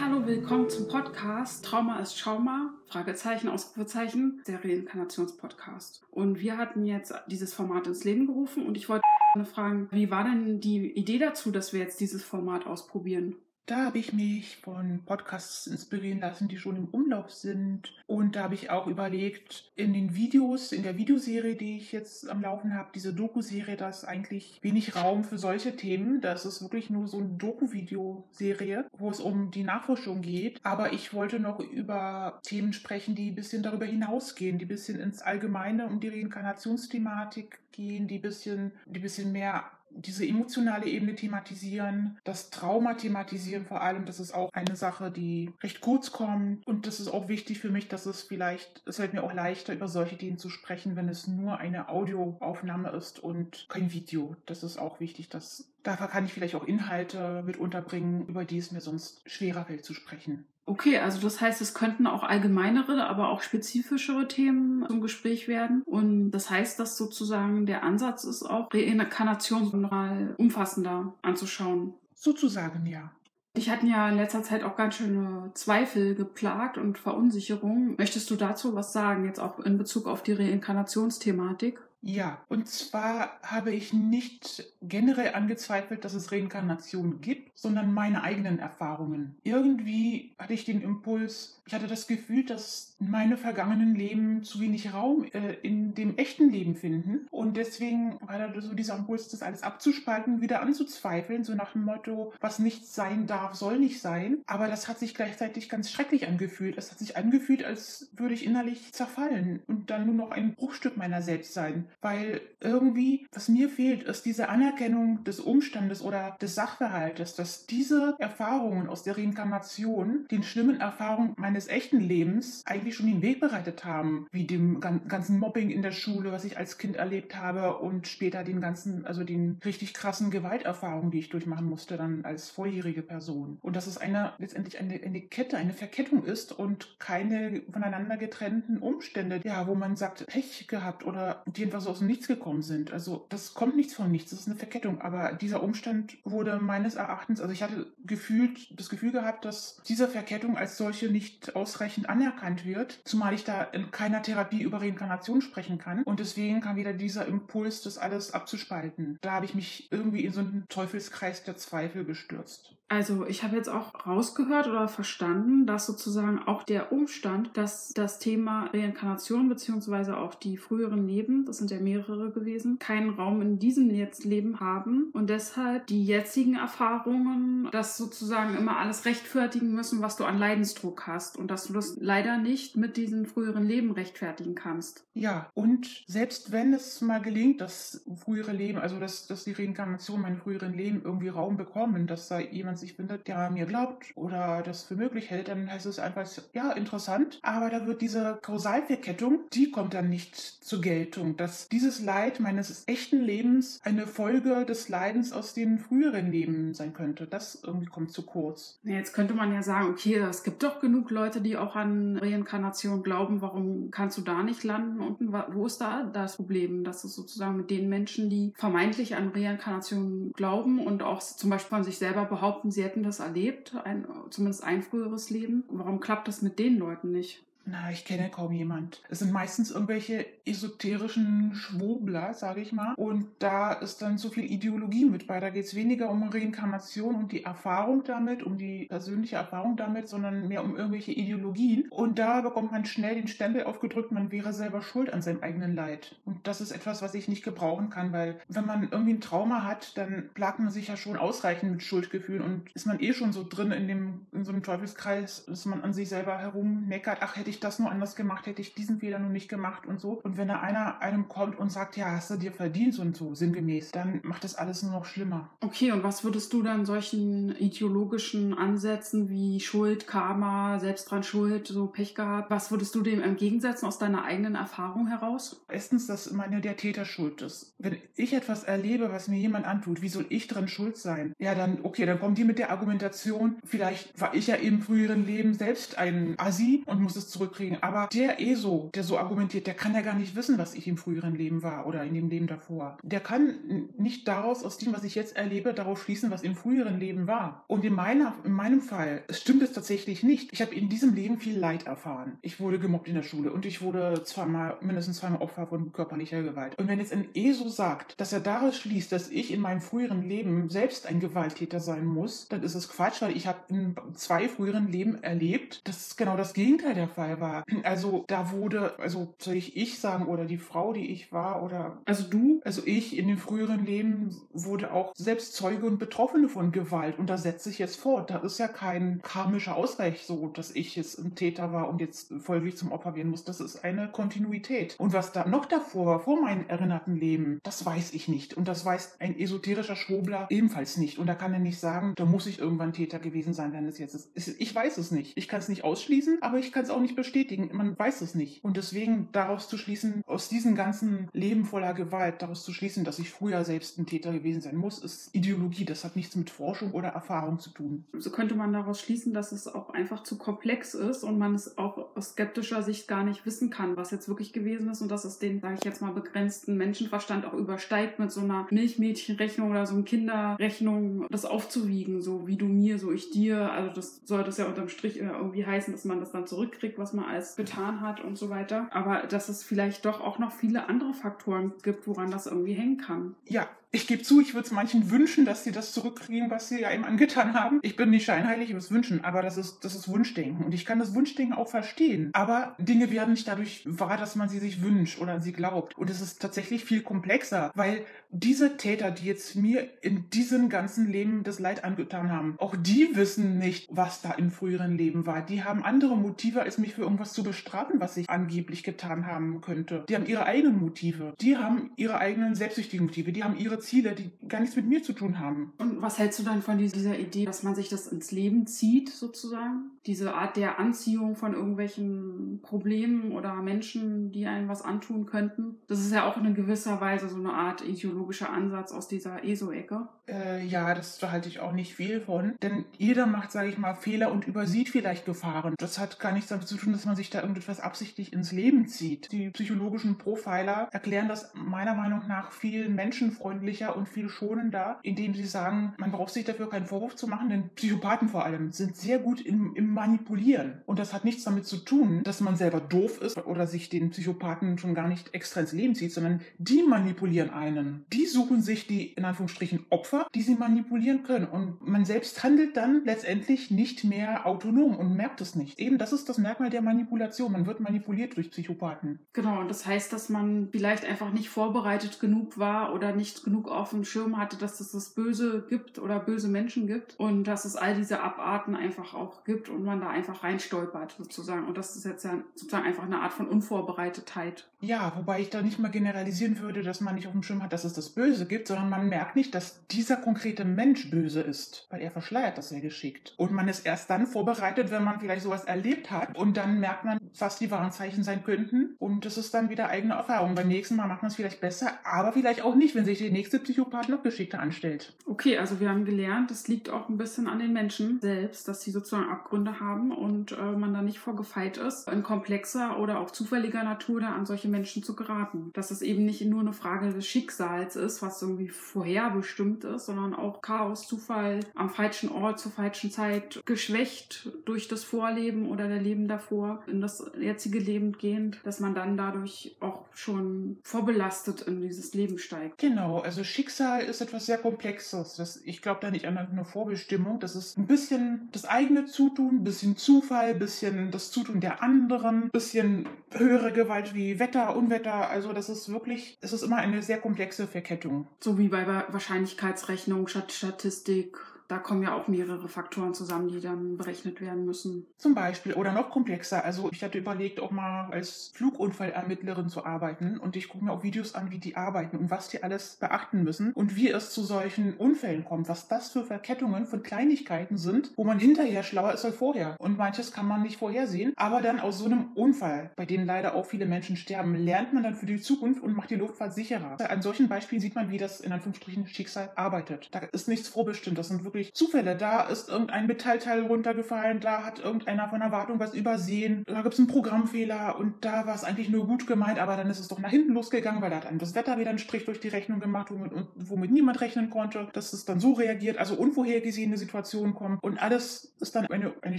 hallo, 0.00 0.26
willkommen 0.26 0.70
zum 0.70 0.88
Podcast 0.88 1.62
Trauma 1.62 1.98
ist 1.98 2.18
Schauma, 2.18 2.72
Fragezeichen, 2.86 3.50
Ausrufezeichen, 3.50 4.42
der 4.46 4.64
Reinkarnationspodcast. 4.64 6.06
Und 6.10 6.40
wir 6.40 6.56
hatten 6.56 6.86
jetzt 6.86 7.12
dieses 7.26 7.52
Format 7.52 7.86
ins 7.86 8.04
Leben 8.04 8.28
gerufen 8.28 8.64
und 8.64 8.78
ich 8.78 8.88
wollte 8.88 9.04
fragen, 9.44 9.88
wie 9.90 10.10
war 10.10 10.24
denn 10.24 10.60
die 10.60 10.90
Idee 10.90 11.18
dazu, 11.18 11.50
dass 11.50 11.74
wir 11.74 11.80
jetzt 11.80 12.00
dieses 12.00 12.24
Format 12.24 12.66
ausprobieren? 12.66 13.36
Da 13.70 13.84
habe 13.84 14.00
ich 14.00 14.12
mich 14.12 14.56
von 14.56 15.04
Podcasts 15.06 15.68
inspirieren 15.68 16.18
lassen, 16.18 16.48
die 16.48 16.56
schon 16.56 16.74
im 16.74 16.88
Umlauf 16.88 17.30
sind. 17.30 17.94
Und 18.08 18.34
da 18.34 18.42
habe 18.42 18.54
ich 18.54 18.68
auch 18.68 18.88
überlegt, 18.88 19.70
in 19.76 19.92
den 19.92 20.16
Videos, 20.16 20.72
in 20.72 20.82
der 20.82 20.96
Videoserie, 20.96 21.54
die 21.54 21.76
ich 21.76 21.92
jetzt 21.92 22.28
am 22.28 22.42
Laufen 22.42 22.74
habe, 22.74 22.90
diese 22.92 23.14
Doku-Serie, 23.14 23.76
da 23.76 23.88
ist 23.88 24.02
eigentlich 24.04 24.58
wenig 24.60 24.96
Raum 24.96 25.22
für 25.22 25.38
solche 25.38 25.76
Themen. 25.76 26.20
Das 26.20 26.46
ist 26.46 26.62
wirklich 26.62 26.90
nur 26.90 27.06
so 27.06 27.18
eine 27.18 27.28
Doku-Videoserie, 27.28 28.86
wo 28.98 29.08
es 29.08 29.20
um 29.20 29.52
die 29.52 29.62
Nachforschung 29.62 30.20
geht. 30.20 30.58
Aber 30.64 30.92
ich 30.92 31.14
wollte 31.14 31.38
noch 31.38 31.60
über 31.60 32.40
Themen 32.42 32.72
sprechen, 32.72 33.14
die 33.14 33.30
ein 33.30 33.36
bisschen 33.36 33.62
darüber 33.62 33.86
hinausgehen, 33.86 34.58
die 34.58 34.64
ein 34.64 34.68
bisschen 34.68 34.98
ins 34.98 35.22
Allgemeine 35.22 35.86
um 35.86 36.00
die 36.00 36.08
Reinkarnationsthematik 36.08 37.60
gehen, 37.70 38.08
die 38.08 38.18
ein 38.18 38.22
bisschen, 38.22 38.72
die 38.86 38.98
ein 38.98 39.02
bisschen 39.02 39.30
mehr 39.30 39.70
diese 39.90 40.26
emotionale 40.26 40.86
Ebene 40.86 41.14
thematisieren, 41.14 42.18
das 42.24 42.50
Trauma 42.50 42.94
thematisieren 42.94 43.66
vor 43.66 43.82
allem. 43.82 44.06
Das 44.06 44.20
ist 44.20 44.32
auch 44.32 44.50
eine 44.52 44.76
Sache, 44.76 45.10
die 45.10 45.52
recht 45.62 45.80
kurz 45.80 46.12
kommt. 46.12 46.66
Und 46.66 46.86
das 46.86 47.00
ist 47.00 47.08
auch 47.08 47.28
wichtig 47.28 47.58
für 47.58 47.70
mich, 47.70 47.88
dass 47.88 48.06
es 48.06 48.22
vielleicht, 48.22 48.82
es 48.86 48.96
fällt 48.96 49.14
mir 49.14 49.22
auch 49.22 49.32
leichter, 49.32 49.72
über 49.72 49.88
solche 49.88 50.18
Themen 50.18 50.38
zu 50.38 50.50
sprechen, 50.50 50.96
wenn 50.96 51.08
es 51.08 51.26
nur 51.26 51.58
eine 51.58 51.88
Audioaufnahme 51.88 52.90
ist 52.90 53.18
und 53.18 53.66
kein 53.68 53.92
Video. 53.92 54.36
Das 54.46 54.62
ist 54.62 54.78
auch 54.78 55.00
wichtig, 55.00 55.28
dass 55.28 55.70
Dafür 55.82 56.08
kann 56.08 56.26
ich 56.26 56.32
vielleicht 56.34 56.54
auch 56.54 56.66
Inhalte 56.66 57.42
mit 57.42 57.56
unterbringen, 57.56 58.26
über 58.26 58.44
die 58.44 58.58
es 58.58 58.70
mir 58.70 58.82
sonst 58.82 59.22
schwerer 59.24 59.64
fällt 59.64 59.84
zu 59.84 59.94
sprechen. 59.94 60.46
Okay, 60.70 60.98
also 60.98 61.20
das 61.20 61.40
heißt, 61.40 61.60
es 61.62 61.74
könnten 61.74 62.06
auch 62.06 62.22
allgemeinere, 62.22 63.08
aber 63.08 63.30
auch 63.30 63.42
spezifischere 63.42 64.28
Themen 64.28 64.86
zum 64.86 65.00
Gespräch 65.00 65.48
werden. 65.48 65.82
Und 65.84 66.30
das 66.30 66.48
heißt, 66.48 66.78
dass 66.78 66.96
sozusagen 66.96 67.66
der 67.66 67.82
Ansatz 67.82 68.22
ist, 68.22 68.44
auch 68.44 68.72
Reinkarnation 68.72 69.80
mal 69.80 70.32
umfassender 70.38 71.12
anzuschauen. 71.22 71.94
Sozusagen, 72.14 72.86
ja. 72.86 73.10
Ich 73.52 73.68
hatte 73.68 73.84
ja 73.88 74.10
in 74.10 74.16
letzter 74.16 74.44
Zeit 74.44 74.62
auch 74.62 74.76
ganz 74.76 74.94
schöne 74.94 75.50
Zweifel 75.54 76.14
geplagt 76.14 76.78
und 76.78 76.98
Verunsicherung. 76.98 77.96
Möchtest 77.98 78.30
du 78.30 78.36
dazu 78.36 78.76
was 78.76 78.92
sagen, 78.92 79.24
jetzt 79.24 79.40
auch 79.40 79.58
in 79.58 79.76
Bezug 79.76 80.06
auf 80.06 80.22
die 80.22 80.34
Reinkarnationsthematik? 80.34 81.80
Ja, 82.02 82.42
und 82.48 82.66
zwar 82.66 83.38
habe 83.42 83.72
ich 83.72 83.92
nicht 83.92 84.64
generell 84.80 85.34
angezweifelt, 85.34 86.04
dass 86.04 86.14
es 86.14 86.32
Reinkarnation 86.32 87.20
gibt, 87.20 87.58
sondern 87.58 87.92
meine 87.92 88.22
eigenen 88.22 88.58
Erfahrungen. 88.58 89.36
Irgendwie 89.42 90.34
hatte 90.38 90.54
ich 90.54 90.64
den 90.64 90.80
Impuls, 90.80 91.60
ich 91.66 91.74
hatte 91.74 91.88
das 91.88 92.06
Gefühl, 92.06 92.44
dass 92.44 92.96
meine 92.98 93.36
vergangenen 93.36 93.94
Leben 93.94 94.42
zu 94.44 94.60
wenig 94.60 94.94
Raum 94.94 95.24
äh, 95.32 95.54
in 95.62 95.94
dem 95.94 96.16
echten 96.16 96.50
Leben 96.50 96.74
finden. 96.74 97.26
Und 97.30 97.58
deswegen 97.58 98.18
war 98.22 98.38
da 98.38 98.60
so 98.60 98.74
dieser 98.74 98.96
Impuls, 98.96 99.28
das 99.28 99.42
alles 99.42 99.62
abzuspalten, 99.62 100.40
wieder 100.40 100.62
anzuzweifeln, 100.62 101.44
so 101.44 101.54
nach 101.54 101.72
dem 101.72 101.84
Motto, 101.84 102.32
was 102.40 102.58
nicht 102.58 102.86
sein 102.86 103.26
darf, 103.26 103.54
soll 103.54 103.78
nicht 103.78 104.00
sein. 104.00 104.38
Aber 104.46 104.68
das 104.68 104.88
hat 104.88 104.98
sich 104.98 105.14
gleichzeitig 105.14 105.68
ganz 105.68 105.90
schrecklich 105.90 106.26
angefühlt. 106.26 106.78
Es 106.78 106.90
hat 106.90 106.98
sich 106.98 107.18
angefühlt, 107.18 107.62
als 107.62 108.08
würde 108.16 108.34
ich 108.34 108.46
innerlich 108.46 108.92
zerfallen 108.92 109.62
und 109.66 109.90
dann 109.90 110.06
nur 110.06 110.14
noch 110.14 110.30
ein 110.30 110.54
Bruchstück 110.54 110.96
meiner 110.96 111.20
selbst 111.20 111.52
sein 111.52 111.89
weil 112.00 112.40
irgendwie, 112.60 113.26
was 113.32 113.48
mir 113.48 113.68
fehlt, 113.68 114.02
ist 114.02 114.24
diese 114.24 114.48
Anerkennung 114.48 115.24
des 115.24 115.40
Umstandes 115.40 116.02
oder 116.02 116.36
des 116.40 116.54
Sachverhaltes, 116.54 117.34
dass 117.34 117.66
diese 117.66 118.16
Erfahrungen 118.18 118.88
aus 118.88 119.02
der 119.02 119.16
Reinkarnation 119.16 120.26
den 120.30 120.42
schlimmen 120.42 120.80
Erfahrungen 120.80 121.34
meines 121.36 121.68
echten 121.68 122.00
Lebens 122.00 122.62
eigentlich 122.66 122.96
schon 122.96 123.06
den 123.06 123.22
Weg 123.22 123.40
bereitet 123.40 123.84
haben, 123.84 124.26
wie 124.30 124.44
dem 124.44 124.80
ganzen 124.80 125.38
Mobbing 125.38 125.70
in 125.70 125.82
der 125.82 125.92
Schule, 125.92 126.32
was 126.32 126.44
ich 126.44 126.58
als 126.58 126.78
Kind 126.78 126.96
erlebt 126.96 127.36
habe 127.36 127.78
und 127.78 128.06
später 128.06 128.44
den 128.44 128.60
ganzen, 128.60 129.06
also 129.06 129.24
den 129.24 129.58
richtig 129.64 129.94
krassen 129.94 130.30
Gewalterfahrungen, 130.30 131.10
die 131.10 131.20
ich 131.20 131.28
durchmachen 131.28 131.66
musste, 131.66 131.96
dann 131.96 132.24
als 132.24 132.50
vorjährige 132.50 133.02
Person. 133.02 133.58
Und 133.62 133.76
dass 133.76 133.86
es 133.86 133.98
eine, 133.98 134.34
letztendlich 134.38 134.78
eine, 134.78 135.00
eine 135.02 135.20
Kette, 135.20 135.56
eine 135.56 135.72
Verkettung 135.72 136.24
ist 136.24 136.52
und 136.52 136.96
keine 136.98 137.62
voneinander 137.72 138.16
getrennten 138.16 138.78
Umstände, 138.78 139.40
ja, 139.44 139.66
wo 139.66 139.74
man 139.74 139.96
sagt, 139.96 140.26
Pech 140.26 140.66
gehabt 140.68 141.04
oder 141.04 141.42
die 141.46 141.62
einfach 141.80 141.84
so 141.84 141.90
aus 141.90 141.98
dem 141.98 142.06
Nichts 142.06 142.28
gekommen 142.28 142.62
sind. 142.62 142.92
Also 142.92 143.26
das 143.28 143.54
kommt 143.54 143.76
nichts 143.76 143.94
von 143.94 144.10
nichts, 144.10 144.30
das 144.30 144.40
ist 144.40 144.48
eine 144.48 144.56
Verkettung. 144.56 145.00
Aber 145.00 145.32
dieser 145.32 145.62
Umstand 145.62 146.16
wurde 146.24 146.58
meines 146.58 146.94
Erachtens, 146.94 147.40
also 147.40 147.52
ich 147.52 147.62
hatte 147.62 147.86
gefühlt 148.04 148.78
das 148.78 148.88
Gefühl 148.88 149.12
gehabt, 149.12 149.44
dass 149.44 149.80
diese 149.86 150.08
Verkettung 150.08 150.56
als 150.56 150.76
solche 150.76 151.10
nicht 151.10 151.56
ausreichend 151.56 152.08
anerkannt 152.08 152.64
wird, 152.64 153.00
zumal 153.04 153.34
ich 153.34 153.44
da 153.44 153.62
in 153.62 153.90
keiner 153.90 154.22
Therapie 154.22 154.62
über 154.62 154.80
Reinkarnation 154.80 155.40
sprechen 155.40 155.78
kann. 155.78 156.02
Und 156.02 156.20
deswegen 156.20 156.60
kam 156.60 156.76
wieder 156.76 156.92
dieser 156.92 157.26
Impuls, 157.26 157.82
das 157.82 157.98
alles 157.98 158.32
abzuspalten. 158.32 159.18
Da 159.22 159.32
habe 159.32 159.46
ich 159.46 159.54
mich 159.54 159.90
irgendwie 159.90 160.24
in 160.24 160.32
so 160.32 160.40
einen 160.40 160.64
Teufelskreis 160.68 161.44
der 161.44 161.56
Zweifel 161.56 162.04
gestürzt. 162.04 162.76
Also 162.92 163.24
ich 163.24 163.44
habe 163.44 163.54
jetzt 163.54 163.68
auch 163.68 164.04
rausgehört 164.04 164.66
oder 164.66 164.88
verstanden, 164.88 165.64
dass 165.64 165.86
sozusagen 165.86 166.40
auch 166.40 166.64
der 166.64 166.90
Umstand, 166.90 167.56
dass 167.56 167.92
das 167.94 168.18
Thema 168.18 168.66
Reinkarnation 168.74 169.48
beziehungsweise 169.48 170.16
auch 170.16 170.34
die 170.34 170.56
früheren 170.56 171.06
Leben, 171.06 171.44
das 171.46 171.58
sind 171.58 171.70
ja 171.70 171.78
mehrere 171.78 172.32
gewesen, 172.32 172.80
keinen 172.80 173.10
Raum 173.10 173.42
in 173.42 173.60
diesem 173.60 173.90
jetzt 173.90 174.24
Leben 174.24 174.58
haben 174.58 175.10
und 175.12 175.30
deshalb 175.30 175.86
die 175.86 176.04
jetzigen 176.04 176.56
Erfahrungen, 176.56 177.68
das 177.70 177.96
sozusagen 177.96 178.56
immer 178.56 178.78
alles 178.78 179.04
rechtfertigen 179.04 179.72
müssen, 179.72 180.02
was 180.02 180.16
du 180.16 180.24
an 180.24 180.40
Leidensdruck 180.40 181.06
hast 181.06 181.36
und 181.36 181.48
dass 181.48 181.68
du 181.68 181.72
das 181.72 181.96
leider 182.00 182.38
nicht 182.38 182.76
mit 182.76 182.96
diesen 182.96 183.24
früheren 183.26 183.66
Leben 183.66 183.92
rechtfertigen 183.92 184.56
kannst. 184.56 185.06
Ja, 185.14 185.48
und 185.54 186.02
selbst 186.08 186.50
wenn 186.50 186.74
es 186.74 187.00
mal 187.02 187.22
gelingt, 187.22 187.60
dass 187.60 188.04
frühere 188.16 188.52
Leben, 188.52 188.78
also 188.78 188.98
dass, 188.98 189.28
dass 189.28 189.44
die 189.44 189.52
Reinkarnation, 189.52 190.20
meine 190.20 190.38
früheren 190.38 190.74
Leben 190.74 191.02
irgendwie 191.04 191.28
Raum 191.28 191.56
bekommen, 191.56 192.08
dass 192.08 192.26
da 192.26 192.40
jemand 192.40 192.79
sich 192.80 192.94
findet, 192.94 193.28
der 193.28 193.50
mir 193.50 193.66
glaubt 193.66 194.06
oder 194.14 194.62
das 194.62 194.84
für 194.84 194.96
möglich 194.96 195.30
hält, 195.30 195.48
dann 195.48 195.70
heißt 195.70 195.86
es 195.86 195.98
einfach, 195.98 196.26
ja, 196.52 196.72
interessant. 196.72 197.38
Aber 197.42 197.70
da 197.70 197.86
wird 197.86 198.02
diese 198.02 198.38
Kausalverkettung, 198.42 199.40
die 199.52 199.70
kommt 199.70 199.94
dann 199.94 200.08
nicht 200.08 200.36
zur 200.36 200.80
Geltung, 200.80 201.36
dass 201.36 201.68
dieses 201.68 202.00
Leid 202.00 202.40
meines 202.40 202.84
echten 202.86 203.20
Lebens 203.20 203.80
eine 203.84 204.06
Folge 204.06 204.64
des 204.64 204.88
Leidens 204.88 205.32
aus 205.32 205.54
den 205.54 205.78
früheren 205.78 206.30
Leben 206.30 206.74
sein 206.74 206.92
könnte. 206.92 207.26
Das 207.26 207.62
irgendwie 207.62 207.86
kommt 207.86 208.12
zu 208.12 208.22
kurz. 208.22 208.80
Jetzt 208.82 209.12
könnte 209.12 209.34
man 209.34 209.52
ja 209.52 209.62
sagen, 209.62 209.88
okay, 209.90 210.16
es 210.16 210.42
gibt 210.42 210.62
doch 210.62 210.80
genug 210.80 211.10
Leute, 211.10 211.40
die 211.40 211.56
auch 211.56 211.76
an 211.76 212.16
Reinkarnation 212.16 213.02
glauben. 213.02 213.42
Warum 213.42 213.90
kannst 213.90 214.18
du 214.18 214.22
da 214.22 214.42
nicht 214.42 214.64
landen? 214.64 215.00
Und 215.00 215.18
wo 215.52 215.66
ist 215.66 215.80
da 215.80 216.04
das 216.04 216.36
Problem? 216.36 216.84
Das 216.84 217.04
ist 217.04 217.14
sozusagen 217.14 217.56
mit 217.56 217.70
den 217.70 217.88
Menschen, 217.88 218.30
die 218.30 218.52
vermeintlich 218.56 219.16
an 219.16 219.28
Reinkarnation 219.28 220.32
glauben 220.32 220.84
und 220.86 221.02
auch 221.02 221.20
zum 221.20 221.50
Beispiel 221.50 221.76
von 221.76 221.84
sich 221.84 221.98
selber 221.98 222.24
behaupten, 222.24 222.69
Sie 222.70 222.82
hätten 222.82 223.02
das 223.02 223.20
erlebt, 223.20 223.74
ein, 223.84 224.06
zumindest 224.30 224.64
ein 224.64 224.82
früheres 224.82 225.30
Leben. 225.30 225.64
Warum 225.68 226.00
klappt 226.00 226.28
das 226.28 226.42
mit 226.42 226.58
den 226.58 226.78
Leuten 226.78 227.10
nicht? 227.10 227.42
Na, 227.66 227.90
ich 227.90 228.04
kenne 228.04 228.30
kaum 228.30 228.52
jemand. 228.52 229.02
Es 229.10 229.18
sind 229.18 229.32
meistens 229.32 229.70
irgendwelche 229.70 230.26
esoterischen 230.44 231.54
Schwobler, 231.54 232.34
sage 232.34 232.60
ich 232.60 232.72
mal. 232.72 232.94
Und 232.94 233.26
da 233.38 233.72
ist 233.72 234.02
dann 234.02 234.18
so 234.18 234.30
viel 234.30 234.50
Ideologie 234.50 235.04
mit 235.04 235.26
bei. 235.26 235.40
Da 235.40 235.50
geht 235.50 235.66
es 235.66 235.74
weniger 235.74 236.10
um 236.10 236.28
Reinkarnation 236.28 237.14
und 237.14 237.32
die 237.32 237.44
Erfahrung 237.44 238.02
damit, 238.04 238.42
um 238.42 238.58
die 238.58 238.86
persönliche 238.86 239.36
Erfahrung 239.36 239.76
damit, 239.76 240.08
sondern 240.08 240.48
mehr 240.48 240.64
um 240.64 240.76
irgendwelche 240.76 241.12
Ideologien. 241.12 241.88
Und 241.90 242.18
da 242.18 242.40
bekommt 242.40 242.72
man 242.72 242.86
schnell 242.86 243.14
den 243.14 243.28
Stempel 243.28 243.64
aufgedrückt, 243.64 244.10
man 244.10 244.32
wäre 244.32 244.52
selber 244.52 244.82
schuld 244.82 245.12
an 245.12 245.22
seinem 245.22 245.42
eigenen 245.42 245.74
Leid. 245.74 246.16
Und 246.24 246.46
das 246.46 246.60
ist 246.60 246.72
etwas, 246.72 247.02
was 247.02 247.14
ich 247.14 247.28
nicht 247.28 247.44
gebrauchen 247.44 247.90
kann, 247.90 248.12
weil 248.12 248.40
wenn 248.48 248.66
man 248.66 248.88
irgendwie 248.90 249.12
ein 249.12 249.20
Trauma 249.20 249.64
hat, 249.64 249.96
dann 249.98 250.30
plagt 250.34 250.58
man 250.58 250.70
sich 250.70 250.88
ja 250.88 250.96
schon 250.96 251.16
ausreichend 251.16 251.70
mit 251.70 251.82
Schuldgefühlen 251.82 252.42
und 252.42 252.70
ist 252.72 252.86
man 252.86 253.00
eh 253.00 253.12
schon 253.12 253.32
so 253.32 253.46
drin 253.46 253.70
in 253.70 253.86
dem 253.86 254.26
in 254.32 254.44
so 254.44 254.52
einem 254.52 254.62
Teufelskreis, 254.62 255.44
dass 255.46 255.66
man 255.66 255.82
an 255.82 255.92
sich 255.92 256.08
selber 256.08 256.38
herummeckert, 256.38 257.18
ach 257.20 257.36
hätte 257.36 257.49
ich 257.50 257.60
das 257.60 257.78
nur 257.78 257.90
anders 257.90 258.16
gemacht, 258.16 258.46
hätte 258.46 258.62
ich 258.62 258.74
diesen 258.74 259.00
Fehler 259.00 259.18
nur 259.18 259.30
nicht 259.30 259.48
gemacht 259.48 259.86
und 259.86 260.00
so. 260.00 260.20
Und 260.22 260.36
wenn 260.36 260.48
da 260.48 260.60
einer 260.60 261.00
einem 261.02 261.28
kommt 261.28 261.58
und 261.58 261.70
sagt, 261.70 261.96
ja, 261.96 262.12
hast 262.12 262.30
du 262.30 262.36
dir 262.36 262.52
verdient 262.52 262.98
und 262.98 263.16
so, 263.16 263.34
sinngemäß, 263.34 263.90
dann 263.92 264.20
macht 264.22 264.44
das 264.44 264.54
alles 264.54 264.82
nur 264.82 264.92
noch 264.92 265.04
schlimmer. 265.04 265.50
Okay, 265.60 265.92
und 265.92 266.02
was 266.02 266.24
würdest 266.24 266.52
du 266.52 266.62
dann 266.62 266.86
solchen 266.86 267.54
ideologischen 267.56 268.54
Ansätzen 268.54 269.28
wie 269.28 269.60
Schuld, 269.60 270.06
Karma, 270.06 270.78
selbst 270.78 271.10
dran 271.10 271.22
Schuld, 271.22 271.66
so 271.68 271.86
Pech 271.86 272.14
gehabt, 272.14 272.50
was 272.50 272.70
würdest 272.70 272.94
du 272.94 273.02
dem 273.02 273.22
entgegensetzen 273.22 273.86
aus 273.86 273.98
deiner 273.98 274.24
eigenen 274.24 274.54
Erfahrung 274.54 275.06
heraus? 275.06 275.64
Erstens, 275.68 276.06
dass 276.06 276.32
meine 276.32 276.60
der 276.60 276.76
Täter 276.76 277.04
schuld 277.04 277.42
ist. 277.42 277.74
Wenn 277.78 277.96
ich 278.16 278.32
etwas 278.32 278.64
erlebe, 278.64 279.10
was 279.12 279.28
mir 279.28 279.38
jemand 279.38 279.66
antut, 279.66 280.02
wie 280.02 280.08
soll 280.08 280.26
ich 280.28 280.48
dran 280.48 280.68
schuld 280.68 280.96
sein? 280.96 281.34
Ja, 281.38 281.54
dann, 281.54 281.80
okay, 281.82 282.06
dann 282.06 282.20
kommt 282.20 282.38
die 282.38 282.44
mit 282.44 282.58
der 282.58 282.70
Argumentation, 282.70 283.56
vielleicht 283.64 284.18
war 284.20 284.34
ich 284.34 284.46
ja 284.46 284.56
im 284.56 284.82
früheren 284.82 285.26
Leben 285.26 285.54
selbst 285.54 285.98
ein 285.98 286.34
Assi 286.38 286.82
und 286.86 287.00
muss 287.00 287.16
es 287.16 287.28
zurück 287.28 287.39
zurückkriegen. 287.40 287.82
Aber 287.82 288.08
der 288.12 288.40
ESO, 288.40 288.90
der 288.94 289.02
so 289.02 289.18
argumentiert, 289.18 289.66
der 289.66 289.74
kann 289.74 289.94
ja 289.94 290.02
gar 290.02 290.14
nicht 290.14 290.36
wissen, 290.36 290.58
was 290.58 290.74
ich 290.74 290.86
im 290.86 290.96
früheren 290.96 291.34
Leben 291.34 291.62
war 291.62 291.86
oder 291.86 292.04
in 292.04 292.14
dem 292.14 292.28
Leben 292.28 292.46
davor. 292.46 292.98
Der 293.02 293.20
kann 293.20 293.88
nicht 293.96 294.28
daraus, 294.28 294.62
aus 294.62 294.78
dem, 294.78 294.92
was 294.92 295.04
ich 295.04 295.14
jetzt 295.14 295.36
erlebe, 295.36 295.72
darauf 295.72 296.02
schließen, 296.02 296.30
was 296.30 296.42
im 296.42 296.54
früheren 296.54 297.00
Leben 297.00 297.26
war. 297.26 297.64
Und 297.66 297.84
in, 297.84 297.94
meiner, 297.94 298.34
in 298.44 298.52
meinem 298.52 298.82
Fall 298.82 299.22
stimmt 299.30 299.62
es 299.62 299.72
tatsächlich 299.72 300.22
nicht. 300.22 300.52
Ich 300.52 300.60
habe 300.60 300.74
in 300.74 300.88
diesem 300.88 301.14
Leben 301.14 301.38
viel 301.38 301.58
Leid 301.58 301.86
erfahren. 301.86 302.38
Ich 302.42 302.60
wurde 302.60 302.78
gemobbt 302.78 303.08
in 303.08 303.14
der 303.14 303.22
Schule 303.22 303.52
und 303.52 303.64
ich 303.64 303.80
wurde 303.82 304.22
zweimal, 304.24 304.76
mindestens 304.80 305.18
zweimal 305.18 305.40
Opfer 305.40 305.66
von 305.66 305.92
körperlicher 305.92 306.42
Gewalt. 306.42 306.78
Und 306.78 306.88
wenn 306.88 306.98
jetzt 306.98 307.12
ein 307.12 307.28
ESO 307.34 307.68
sagt, 307.68 308.20
dass 308.20 308.32
er 308.32 308.40
daraus 308.40 308.76
schließt, 308.76 309.10
dass 309.12 309.30
ich 309.30 309.52
in 309.52 309.60
meinem 309.60 309.80
früheren 309.80 310.28
Leben 310.28 310.68
selbst 310.68 311.06
ein 311.06 311.20
Gewalttäter 311.20 311.80
sein 311.80 312.04
muss, 312.04 312.48
dann 312.48 312.62
ist 312.62 312.74
es 312.74 312.88
Quatsch, 312.88 313.22
weil 313.22 313.36
ich 313.36 313.46
habe 313.46 313.60
in 313.68 313.94
zwei 314.14 314.48
früheren 314.48 314.88
Leben 314.88 315.22
erlebt, 315.22 315.80
dass 315.84 316.16
genau 316.16 316.36
das 316.36 316.52
Gegenteil 316.52 316.94
der 316.94 317.08
Fall 317.08 317.29
war. 317.38 317.64
Also 317.82 318.24
da 318.28 318.52
wurde, 318.52 318.98
also 318.98 319.34
soll 319.40 319.56
ich 319.56 319.76
ich 319.76 319.98
sagen 319.98 320.26
oder 320.26 320.44
die 320.44 320.58
Frau, 320.58 320.92
die 320.92 321.10
ich 321.10 321.32
war 321.32 321.62
oder 321.62 321.98
also 322.04 322.24
du, 322.24 322.60
also 322.64 322.82
ich 322.84 323.16
in 323.16 323.26
den 323.26 323.38
früheren 323.38 323.84
Leben 323.84 324.36
wurde 324.52 324.92
auch 324.92 325.12
selbst 325.16 325.54
Zeuge 325.54 325.86
und 325.86 325.98
Betroffene 325.98 326.48
von 326.48 326.72
Gewalt 326.72 327.18
und 327.18 327.28
da 327.28 327.36
setze 327.36 327.70
ich 327.70 327.78
jetzt 327.78 327.96
fort. 327.96 328.30
Da 328.30 328.38
ist 328.38 328.58
ja 328.58 328.68
kein 328.68 329.20
karmischer 329.22 329.76
Ausgleich 329.76 330.24
so, 330.24 330.48
dass 330.48 330.74
ich 330.74 330.94
jetzt 330.94 331.18
ein 331.18 331.34
Täter 331.34 331.72
war 331.72 331.88
und 331.88 332.00
jetzt 332.00 332.32
folglich 332.40 332.76
zum 332.76 332.92
Opfer 332.92 333.16
werden 333.16 333.30
muss. 333.30 333.44
Das 333.44 333.60
ist 333.60 333.82
eine 333.82 334.08
Kontinuität. 334.08 334.94
Und 334.98 335.12
was 335.12 335.32
da 335.32 335.46
noch 335.48 335.66
davor 335.66 336.06
war, 336.06 336.20
vor 336.20 336.40
meinem 336.40 336.66
erinnerten 336.68 337.16
Leben, 337.16 337.60
das 337.62 337.84
weiß 337.84 338.12
ich 338.14 338.28
nicht. 338.28 338.54
Und 338.54 338.68
das 338.68 338.84
weiß 338.84 339.16
ein 339.20 339.38
esoterischer 339.38 339.96
Schwobler 339.96 340.46
ebenfalls 340.50 340.96
nicht. 340.96 341.18
Und 341.18 341.26
da 341.26 341.34
kann 341.34 341.52
er 341.52 341.58
nicht 341.58 341.78
sagen, 341.78 342.14
da 342.16 342.24
muss 342.24 342.46
ich 342.46 342.58
irgendwann 342.58 342.92
Täter 342.92 343.18
gewesen 343.18 343.54
sein, 343.54 343.72
wenn 343.72 343.86
es 343.86 343.98
jetzt 343.98 344.14
ist. 344.14 344.60
Ich 344.60 344.74
weiß 344.74 344.98
es 344.98 345.10
nicht. 345.10 345.36
Ich 345.36 345.48
kann 345.48 345.60
es 345.60 345.68
nicht 345.68 345.84
ausschließen, 345.84 346.38
aber 346.40 346.58
ich 346.58 346.72
kann 346.72 346.84
es 346.84 346.90
auch 346.90 347.00
nicht 347.00 347.16
bestätigen. 347.20 347.70
Man 347.72 347.98
weiß 347.98 348.22
es 348.22 348.34
nicht. 348.34 348.64
Und 348.64 348.76
deswegen 348.76 349.28
daraus 349.32 349.68
zu 349.68 349.76
schließen, 349.76 350.22
aus 350.26 350.48
diesem 350.48 350.74
ganzen 350.74 351.28
Leben 351.32 351.64
voller 351.66 351.92
Gewalt, 351.92 352.40
daraus 352.40 352.64
zu 352.64 352.72
schließen, 352.72 353.04
dass 353.04 353.18
ich 353.18 353.30
früher 353.30 353.64
selbst 353.64 353.98
ein 353.98 354.06
Täter 354.06 354.32
gewesen 354.32 354.62
sein 354.62 354.76
muss, 354.76 354.98
ist 354.98 355.34
Ideologie. 355.34 355.84
Das 355.84 356.04
hat 356.04 356.16
nichts 356.16 356.34
mit 356.36 356.48
Forschung 356.50 356.92
oder 356.92 357.08
Erfahrung 357.08 357.58
zu 357.58 357.70
tun. 357.70 358.04
So 358.18 358.30
könnte 358.30 358.54
man 358.54 358.72
daraus 358.72 359.00
schließen, 359.00 359.34
dass 359.34 359.52
es 359.52 359.68
auch 359.68 359.90
einfach 359.90 360.22
zu 360.22 360.38
komplex 360.38 360.94
ist 360.94 361.24
und 361.24 361.38
man 361.38 361.54
es 361.54 361.76
auch 361.76 362.16
aus 362.16 362.30
skeptischer 362.30 362.82
Sicht 362.82 363.06
gar 363.06 363.22
nicht 363.22 363.44
wissen 363.44 363.70
kann, 363.70 363.96
was 363.96 364.10
jetzt 364.10 364.28
wirklich 364.28 364.52
gewesen 364.52 364.90
ist 364.90 365.02
und 365.02 365.10
dass 365.10 365.24
es 365.24 365.38
den, 365.38 365.60
sage 365.60 365.74
ich 365.78 365.84
jetzt 365.84 366.00
mal, 366.00 366.12
begrenzten 366.12 366.76
Menschenverstand 366.76 367.44
auch 367.44 367.54
übersteigt, 367.54 368.18
mit 368.18 368.32
so 368.32 368.40
einer 368.40 368.66
Milchmädchenrechnung 368.70 369.70
oder 369.70 369.86
so 369.86 369.94
einer 369.94 370.04
Kinderrechnung 370.04 371.26
das 371.28 371.44
aufzuwiegen, 371.44 372.22
so 372.22 372.46
wie 372.46 372.56
du 372.56 372.66
mir, 372.66 372.98
so 372.98 373.12
ich 373.12 373.30
dir. 373.30 373.70
Also 373.72 373.92
das 373.92 374.20
soll 374.24 374.42
das 374.44 374.56
ja 374.56 374.66
unterm 374.66 374.88
Strich 374.88 375.18
irgendwie 375.18 375.66
heißen, 375.66 375.92
dass 375.92 376.04
man 376.04 376.20
das 376.20 376.32
dann 376.32 376.46
zurückkriegt, 376.46 376.98
was 376.98 377.09
man 377.12 377.24
alles 377.24 377.56
getan 377.56 378.00
hat 378.00 378.20
und 378.20 378.36
so 378.36 378.50
weiter. 378.50 378.88
Aber 378.90 379.26
dass 379.26 379.48
es 379.48 379.62
vielleicht 379.62 380.04
doch 380.04 380.20
auch 380.20 380.38
noch 380.38 380.52
viele 380.52 380.88
andere 380.88 381.14
Faktoren 381.14 381.72
gibt, 381.82 382.06
woran 382.06 382.30
das 382.30 382.46
irgendwie 382.46 382.74
hängen 382.74 382.98
kann. 382.98 383.34
Ja, 383.46 383.68
ich 383.92 384.06
gebe 384.06 384.22
zu, 384.22 384.40
ich 384.40 384.54
würde 384.54 384.66
es 384.66 384.72
manchen 384.72 385.10
wünschen, 385.10 385.44
dass 385.44 385.64
sie 385.64 385.72
das 385.72 385.92
zurückkriegen, 385.92 386.50
was 386.50 386.68
sie 386.68 386.80
ja 386.80 386.92
eben 386.92 387.04
angetan 387.04 387.54
haben. 387.54 387.80
Ich 387.82 387.96
bin 387.96 388.10
nicht 388.10 388.24
scheinheilig, 388.24 388.68
ich 388.68 388.74
würde 388.74 388.84
es 388.84 388.90
wünschen, 388.92 389.24
aber 389.24 389.42
das 389.42 389.56
ist, 389.56 389.84
das 389.84 389.96
ist 389.96 390.08
Wunschdenken. 390.08 390.64
Und 390.64 390.72
ich 390.72 390.84
kann 390.84 391.00
das 391.00 391.14
Wunschdenken 391.14 391.56
auch 391.56 391.68
verstehen. 391.68 392.30
Aber 392.32 392.76
Dinge 392.78 393.10
werden 393.10 393.32
nicht 393.32 393.48
dadurch 393.48 393.82
wahr, 393.86 394.16
dass 394.16 394.36
man 394.36 394.48
sie 394.48 394.60
sich 394.60 394.82
wünscht 394.82 395.20
oder 395.20 395.32
an 395.34 395.42
sie 395.42 395.52
glaubt. 395.52 395.98
Und 395.98 396.08
es 396.08 396.20
ist 396.20 396.40
tatsächlich 396.40 396.84
viel 396.84 397.02
komplexer, 397.02 397.72
weil 397.74 398.04
diese 398.30 398.76
Täter, 398.76 399.10
die 399.10 399.26
jetzt 399.26 399.56
mir 399.56 399.88
in 400.02 400.30
diesem 400.30 400.68
ganzen 400.68 401.10
Leben 401.10 401.42
das 401.42 401.58
Leid 401.58 401.82
angetan 401.82 402.30
haben, 402.30 402.54
auch 402.58 402.76
die 402.76 403.10
wissen 403.14 403.58
nicht, 403.58 403.88
was 403.90 404.22
da 404.22 404.30
im 404.32 404.52
früheren 404.52 404.96
Leben 404.96 405.26
war. 405.26 405.44
Die 405.44 405.64
haben 405.64 405.82
andere 405.82 406.16
Motive, 406.16 406.62
als 406.62 406.78
mich 406.78 406.94
für 406.94 407.02
irgendwas 407.02 407.32
zu 407.32 407.42
bestrafen, 407.42 407.98
was 407.98 408.16
ich 408.16 408.30
angeblich 408.30 408.84
getan 408.84 409.26
haben 409.26 409.60
könnte. 409.60 410.04
Die 410.08 410.14
haben 410.14 410.26
ihre 410.26 410.44
eigenen 410.44 410.78
Motive. 410.78 411.34
Die 411.40 411.56
haben 411.56 411.90
ihre 411.96 412.18
eigenen 412.18 412.54
selbstsüchtigen 412.54 413.06
Motive. 413.06 413.32
Die 413.32 413.42
haben 413.42 413.56
ihre 413.56 413.79
Ziele, 413.80 414.14
die 414.14 414.30
gar 414.48 414.60
nichts 414.60 414.76
mit 414.76 414.86
mir 414.86 415.02
zu 415.02 415.12
tun 415.12 415.38
haben. 415.38 415.72
Und 415.78 416.02
was 416.02 416.18
hältst 416.18 416.38
du 416.38 416.42
dann 416.42 416.62
von 416.62 416.78
dieser 416.78 417.18
Idee, 417.18 417.44
dass 417.44 417.62
man 417.62 417.74
sich 417.74 417.88
das 417.88 418.06
ins 418.06 418.30
Leben 418.30 418.66
zieht, 418.66 419.08
sozusagen? 419.10 419.90
Diese 420.06 420.34
Art 420.34 420.56
der 420.56 420.78
Anziehung 420.78 421.36
von 421.36 421.54
irgendwelchen 421.54 422.60
Problemen 422.62 423.32
oder 423.32 423.54
Menschen, 423.56 424.32
die 424.32 424.46
einem 424.46 424.68
was 424.68 424.82
antun 424.82 425.26
könnten? 425.26 425.76
Das 425.88 426.00
ist 426.00 426.12
ja 426.12 426.26
auch 426.26 426.36
in 426.36 426.54
gewisser 426.54 427.00
Weise 427.00 427.28
so 427.28 427.36
eine 427.36 427.52
Art 427.52 427.86
ideologischer 427.86 428.50
Ansatz 428.50 428.92
aus 428.92 429.08
dieser 429.08 429.44
ESO-Ecke. 429.44 430.08
Äh, 430.28 430.64
ja, 430.66 430.94
das 430.94 431.20
halte 431.22 431.48
ich 431.48 431.60
auch 431.60 431.72
nicht 431.72 431.94
viel 431.94 432.20
von. 432.20 432.54
Denn 432.62 432.84
jeder 432.96 433.26
macht, 433.26 433.50
sage 433.50 433.68
ich 433.68 433.78
mal, 433.78 433.94
Fehler 433.94 434.32
und 434.32 434.46
übersieht 434.46 434.88
vielleicht 434.88 435.24
Gefahren. 435.24 435.74
Das 435.78 435.98
hat 435.98 436.20
gar 436.20 436.32
nichts 436.32 436.48
damit 436.48 436.68
zu 436.68 436.76
tun, 436.76 436.92
dass 436.92 437.04
man 437.04 437.16
sich 437.16 437.30
da 437.30 437.40
irgendetwas 437.40 437.80
absichtlich 437.80 438.32
ins 438.32 438.52
Leben 438.52 438.86
zieht. 438.86 439.30
Die 439.32 439.50
psychologischen 439.50 440.18
Profiler 440.18 440.88
erklären 440.92 441.28
das 441.28 441.52
meiner 441.54 441.94
Meinung 441.94 442.22
nach 442.28 442.52
viel 442.52 442.88
menschenfreundlicher 442.88 443.69
und 443.96 444.08
viel 444.08 444.28
schonender, 444.28 444.98
indem 445.02 445.34
sie 445.34 445.44
sagen, 445.44 445.94
man 445.98 446.12
braucht 446.12 446.32
sich 446.32 446.44
dafür 446.44 446.68
keinen 446.68 446.86
Vorwurf 446.86 447.16
zu 447.16 447.26
machen, 447.26 447.48
denn 447.48 447.70
Psychopathen 447.74 448.28
vor 448.28 448.44
allem 448.44 448.72
sind 448.72 448.96
sehr 448.96 449.18
gut 449.18 449.40
im, 449.40 449.74
im 449.74 449.92
Manipulieren. 449.92 450.82
Und 450.86 450.98
das 450.98 451.12
hat 451.12 451.24
nichts 451.24 451.44
damit 451.44 451.66
zu 451.66 451.78
tun, 451.78 452.22
dass 452.24 452.40
man 452.40 452.56
selber 452.56 452.80
doof 452.80 453.20
ist 453.20 453.38
oder 453.46 453.66
sich 453.66 453.88
den 453.88 454.10
Psychopathen 454.10 454.78
schon 454.78 454.94
gar 454.94 455.08
nicht 455.08 455.34
extra 455.34 455.60
ins 455.60 455.72
Leben 455.72 455.94
zieht, 455.94 456.12
sondern 456.12 456.40
die 456.58 456.82
manipulieren 456.82 457.50
einen. 457.50 458.04
Die 458.12 458.26
suchen 458.26 458.62
sich 458.62 458.86
die, 458.86 459.12
in 459.12 459.24
Anführungsstrichen, 459.24 459.86
Opfer, 459.90 460.26
die 460.34 460.42
sie 460.42 460.54
manipulieren 460.54 461.22
können. 461.22 461.46
Und 461.46 461.86
man 461.86 462.04
selbst 462.04 462.42
handelt 462.42 462.76
dann 462.76 463.02
letztendlich 463.04 463.70
nicht 463.70 464.04
mehr 464.04 464.46
autonom 464.46 464.96
und 464.96 465.16
merkt 465.16 465.40
es 465.40 465.54
nicht. 465.54 465.78
Eben, 465.78 465.98
das 465.98 466.12
ist 466.12 466.28
das 466.28 466.38
Merkmal 466.38 466.70
der 466.70 466.82
Manipulation. 466.82 467.52
Man 467.52 467.66
wird 467.66 467.80
manipuliert 467.80 468.36
durch 468.36 468.50
Psychopathen. 468.50 469.20
Genau, 469.32 469.60
und 469.60 469.68
das 469.68 469.86
heißt, 469.86 470.12
dass 470.12 470.28
man 470.28 470.68
vielleicht 470.70 471.04
einfach 471.04 471.32
nicht 471.32 471.48
vorbereitet 471.48 472.20
genug 472.20 472.58
war 472.58 472.94
oder 472.94 473.14
nicht 473.14 473.44
genug 473.44 473.59
auf 473.68 473.90
dem 473.90 474.04
Schirm 474.04 474.36
hatte, 474.38 474.56
dass 474.56 474.80
es 474.80 474.92
das 474.92 475.10
Böse 475.10 475.64
gibt 475.68 475.98
oder 475.98 476.20
böse 476.20 476.48
Menschen 476.48 476.86
gibt 476.86 477.18
und 477.18 477.44
dass 477.44 477.64
es 477.64 477.76
all 477.76 477.94
diese 477.94 478.20
Abarten 478.20 478.74
einfach 478.74 479.14
auch 479.14 479.44
gibt 479.44 479.68
und 479.68 479.84
man 479.84 480.00
da 480.00 480.08
einfach 480.08 480.44
reinstolpert 480.44 481.16
sozusagen. 481.18 481.66
Und 481.66 481.76
das 481.76 481.96
ist 481.96 482.04
jetzt 482.04 482.24
ja 482.24 482.38
sozusagen 482.54 482.86
einfach 482.86 483.04
eine 483.04 483.20
Art 483.20 483.32
von 483.32 483.48
Unvorbereitetheit. 483.48 484.68
Ja, 484.80 485.12
wobei 485.16 485.40
ich 485.40 485.50
da 485.50 485.60
nicht 485.60 485.78
mal 485.78 485.90
generalisieren 485.90 486.60
würde, 486.60 486.82
dass 486.82 487.00
man 487.00 487.14
nicht 487.14 487.26
auf 487.26 487.32
dem 487.32 487.42
Schirm 487.42 487.62
hat, 487.62 487.72
dass 487.72 487.84
es 487.84 487.92
das 487.92 488.10
Böse 488.10 488.46
gibt, 488.46 488.68
sondern 488.68 488.88
man 488.88 489.08
merkt 489.08 489.36
nicht, 489.36 489.54
dass 489.54 489.86
dieser 489.88 490.16
konkrete 490.16 490.64
Mensch 490.64 491.10
böse 491.10 491.42
ist, 491.42 491.86
weil 491.90 492.00
er 492.00 492.10
verschleiert 492.10 492.56
das 492.56 492.70
sehr 492.70 492.80
geschickt. 492.80 493.34
Und 493.36 493.52
man 493.52 493.68
ist 493.68 493.84
erst 493.84 494.08
dann 494.08 494.26
vorbereitet, 494.26 494.90
wenn 494.90 495.04
man 495.04 495.20
vielleicht 495.20 495.42
sowas 495.42 495.64
erlebt 495.64 496.10
hat 496.10 496.36
und 496.36 496.56
dann 496.56 496.80
merkt 496.80 497.04
man, 497.04 497.18
was 497.38 497.58
die 497.58 497.70
Warnzeichen 497.70 498.24
sein 498.24 498.42
könnten 498.42 498.96
und 498.98 499.24
das 499.24 499.36
ist 499.36 499.52
dann 499.52 499.68
wieder 499.68 499.88
eigene 499.88 500.14
Erfahrung. 500.14 500.54
Beim 500.54 500.68
nächsten 500.68 500.96
Mal 500.96 501.08
macht 501.08 501.22
man 501.22 501.30
es 501.30 501.36
vielleicht 501.36 501.60
besser, 501.60 501.92
aber 502.04 502.32
vielleicht 502.32 502.62
auch 502.62 502.74
nicht, 502.74 502.94
wenn 502.94 503.04
sich 503.04 503.18
der 503.18 503.30
nächste 503.50 503.72
Psychopath 503.72 504.08
noch 504.08 504.22
geschickter 504.22 504.60
anstellt. 504.60 505.12
Okay, 505.26 505.58
also 505.58 505.80
wir 505.80 505.88
haben 505.88 506.04
gelernt, 506.04 506.52
es 506.52 506.68
liegt 506.68 506.88
auch 506.88 507.08
ein 507.08 507.18
bisschen 507.18 507.48
an 507.48 507.58
den 507.58 507.72
Menschen 507.72 508.20
selbst, 508.20 508.68
dass 508.68 508.82
sie 508.82 508.92
sozusagen 508.92 509.28
Abgründe 509.28 509.80
haben 509.80 510.12
und 510.12 510.52
äh, 510.52 510.72
man 510.72 510.94
da 510.94 511.02
nicht 511.02 511.18
vorgefeit 511.18 511.76
ist, 511.76 512.08
in 512.08 512.22
komplexer 512.22 513.00
oder 513.00 513.18
auch 513.18 513.32
zufälliger 513.32 513.82
Natur 513.82 514.20
da 514.20 514.34
an 514.34 514.46
solche 514.46 514.68
Menschen 514.68 515.02
zu 515.02 515.16
geraten. 515.16 515.70
Dass 515.72 515.90
es 515.90 516.00
eben 516.00 516.24
nicht 516.24 516.42
nur 516.42 516.60
eine 516.60 516.72
Frage 516.72 517.12
des 517.12 517.26
Schicksals 517.26 517.96
ist, 517.96 518.22
was 518.22 518.40
irgendwie 518.40 518.68
vorherbestimmt 518.68 519.82
ist, 519.82 520.06
sondern 520.06 520.34
auch 520.34 520.62
Chaos, 520.62 521.08
Zufall, 521.08 521.60
am 521.74 521.90
falschen 521.90 522.30
Ort 522.30 522.60
zur 522.60 522.70
falschen 522.70 523.10
Zeit, 523.10 523.60
geschwächt 523.64 524.48
durch 524.64 524.86
das 524.86 525.02
Vorleben 525.02 525.68
oder 525.68 525.88
der 525.88 526.00
Leben 526.00 526.28
davor, 526.28 526.84
in 526.86 527.00
das 527.00 527.28
jetzige 527.36 527.80
Leben 527.80 528.12
gehend, 528.12 528.60
dass 528.62 528.78
man 528.78 528.94
dann 528.94 529.16
dadurch 529.16 529.74
auch 529.80 530.04
schon 530.14 530.78
vorbelastet 530.82 531.62
in 531.62 531.80
dieses 531.80 532.14
Leben 532.14 532.38
steigt. 532.38 532.78
Genau, 532.78 533.20
also 533.20 533.44
Schicksal 533.44 534.02
ist 534.02 534.20
etwas 534.20 534.46
sehr 534.46 534.58
Komplexes. 534.58 535.36
Das, 535.36 535.60
ich 535.64 535.82
glaube 535.82 536.00
da 536.02 536.10
nicht 536.10 536.26
an 536.26 536.38
eine 536.38 536.64
Vorbestimmung. 536.64 537.40
Das 537.40 537.56
ist 537.56 537.78
ein 537.78 537.86
bisschen 537.86 538.48
das 538.52 538.64
eigene 538.64 539.06
Zutun, 539.06 539.56
ein 539.56 539.64
bisschen 539.64 539.96
Zufall, 539.96 540.50
ein 540.50 540.58
bisschen 540.58 541.10
das 541.10 541.30
Zutun 541.30 541.60
der 541.60 541.82
anderen, 541.82 542.44
ein 542.44 542.50
bisschen 542.50 543.08
höhere 543.32 543.72
Gewalt 543.72 544.14
wie 544.14 544.38
Wetter, 544.38 544.76
Unwetter. 544.76 545.30
Also 545.30 545.52
das 545.52 545.68
ist 545.68 545.90
wirklich, 545.90 546.38
es 546.40 546.52
ist 546.52 546.62
immer 546.62 546.76
eine 546.76 547.02
sehr 547.02 547.18
komplexe 547.18 547.66
Verkettung. 547.66 548.26
So 548.40 548.58
wie 548.58 548.68
bei 548.68 548.86
Wahrscheinlichkeitsrechnung, 548.86 550.28
Statistik, 550.28 551.36
da 551.70 551.78
kommen 551.78 552.02
ja 552.02 552.14
auch 552.14 552.26
mehrere 552.26 552.68
Faktoren 552.68 553.14
zusammen, 553.14 553.48
die 553.48 553.60
dann 553.60 553.96
berechnet 553.96 554.40
werden 554.40 554.64
müssen. 554.64 555.06
Zum 555.16 555.34
Beispiel 555.34 555.74
oder 555.74 555.92
noch 555.92 556.10
komplexer. 556.10 556.64
Also 556.64 556.90
ich 556.90 557.04
hatte 557.04 557.18
überlegt, 557.18 557.60
auch 557.60 557.70
mal 557.70 558.08
als 558.10 558.50
Flugunfallermittlerin 558.54 559.68
zu 559.68 559.84
arbeiten 559.84 560.38
und 560.38 560.56
ich 560.56 560.68
gucke 560.68 560.84
mir 560.84 560.92
auch 560.92 561.04
Videos 561.04 561.36
an, 561.36 561.52
wie 561.52 561.58
die 561.58 561.76
arbeiten 561.76 562.16
und 562.16 562.30
was 562.30 562.48
die 562.48 562.64
alles 562.64 562.96
beachten 562.96 563.44
müssen 563.44 563.72
und 563.72 563.94
wie 563.94 564.10
es 564.10 564.30
zu 564.30 564.42
solchen 564.42 564.94
Unfällen 564.94 565.44
kommt, 565.44 565.68
was 565.68 565.86
das 565.86 566.10
für 566.10 566.24
Verkettungen 566.24 566.86
von 566.86 567.04
Kleinigkeiten 567.04 567.78
sind, 567.78 568.10
wo 568.16 568.24
man 568.24 568.40
hinterher 568.40 568.82
schlauer 568.82 569.14
ist 569.14 569.24
als 569.24 569.36
vorher. 569.36 569.76
Und 569.78 569.96
manches 569.96 570.32
kann 570.32 570.48
man 570.48 570.62
nicht 570.62 570.78
vorhersehen, 570.78 571.32
aber 571.36 571.62
dann 571.62 571.78
aus 571.78 571.98
so 571.98 572.06
einem 572.06 572.32
Unfall, 572.34 572.90
bei 572.96 573.06
dem 573.06 573.24
leider 573.26 573.54
auch 573.54 573.66
viele 573.66 573.86
Menschen 573.86 574.16
sterben, 574.16 574.56
lernt 574.56 574.92
man 574.92 575.04
dann 575.04 575.14
für 575.14 575.26
die 575.26 575.40
Zukunft 575.40 575.82
und 575.82 575.94
macht 575.94 576.10
die 576.10 576.16
Luftfahrt 576.16 576.52
sicherer. 576.52 576.96
An 577.00 577.22
solchen 577.22 577.48
Beispielen 577.48 577.80
sieht 577.80 577.94
man, 577.94 578.10
wie 578.10 578.18
das 578.18 578.40
in 578.40 578.50
Anführungsstrichen 578.50 579.06
Schicksal 579.06 579.52
arbeitet. 579.54 580.08
Da 580.10 580.20
ist 580.32 580.48
nichts 580.48 580.66
vorbestimmt, 580.66 581.16
das 581.16 581.28
sind 581.28 581.44
wirklich 581.44 581.59
wirklich 581.60 581.74
Zufälle. 581.74 582.16
Da 582.16 582.42
ist 582.42 582.68
irgendein 582.68 583.06
Metallteil 583.06 583.62
runtergefallen, 583.62 584.40
da 584.40 584.64
hat 584.64 584.78
irgendeiner 584.78 585.28
von 585.28 585.40
der 585.40 585.52
Wartung 585.52 585.78
was 585.78 585.94
übersehen, 585.94 586.64
da 586.66 586.82
gibt 586.82 586.94
es 586.94 586.98
einen 586.98 587.08
Programmfehler 587.08 587.98
und 587.98 588.24
da 588.24 588.46
war 588.46 588.54
es 588.54 588.64
eigentlich 588.64 588.88
nur 588.88 589.06
gut 589.06 589.26
gemeint, 589.26 589.58
aber 589.58 589.76
dann 589.76 589.90
ist 589.90 590.00
es 590.00 590.08
doch 590.08 590.18
nach 590.18 590.30
hinten 590.30 590.52
losgegangen, 590.52 591.02
weil 591.02 591.10
da 591.10 591.16
hat 591.16 591.26
einem 591.26 591.38
das 591.38 591.54
Wetter 591.54 591.78
wieder 591.78 591.90
einen 591.90 591.98
Strich 591.98 592.24
durch 592.24 592.40
die 592.40 592.48
Rechnung 592.48 592.80
gemacht, 592.80 593.08
womit, 593.10 593.32
womit 593.54 593.90
niemand 593.90 594.20
rechnen 594.20 594.50
konnte, 594.50 594.88
dass 594.92 595.12
es 595.12 595.24
dann 595.24 595.40
so 595.40 595.52
reagiert, 595.52 595.98
also 595.98 596.14
unvorhergesehene 596.14 596.96
Situationen 596.96 597.54
kommen 597.54 597.78
und 597.82 597.98
alles 597.98 598.54
ist 598.60 598.74
dann 598.74 598.86
eine, 598.86 599.12
eine 599.22 599.38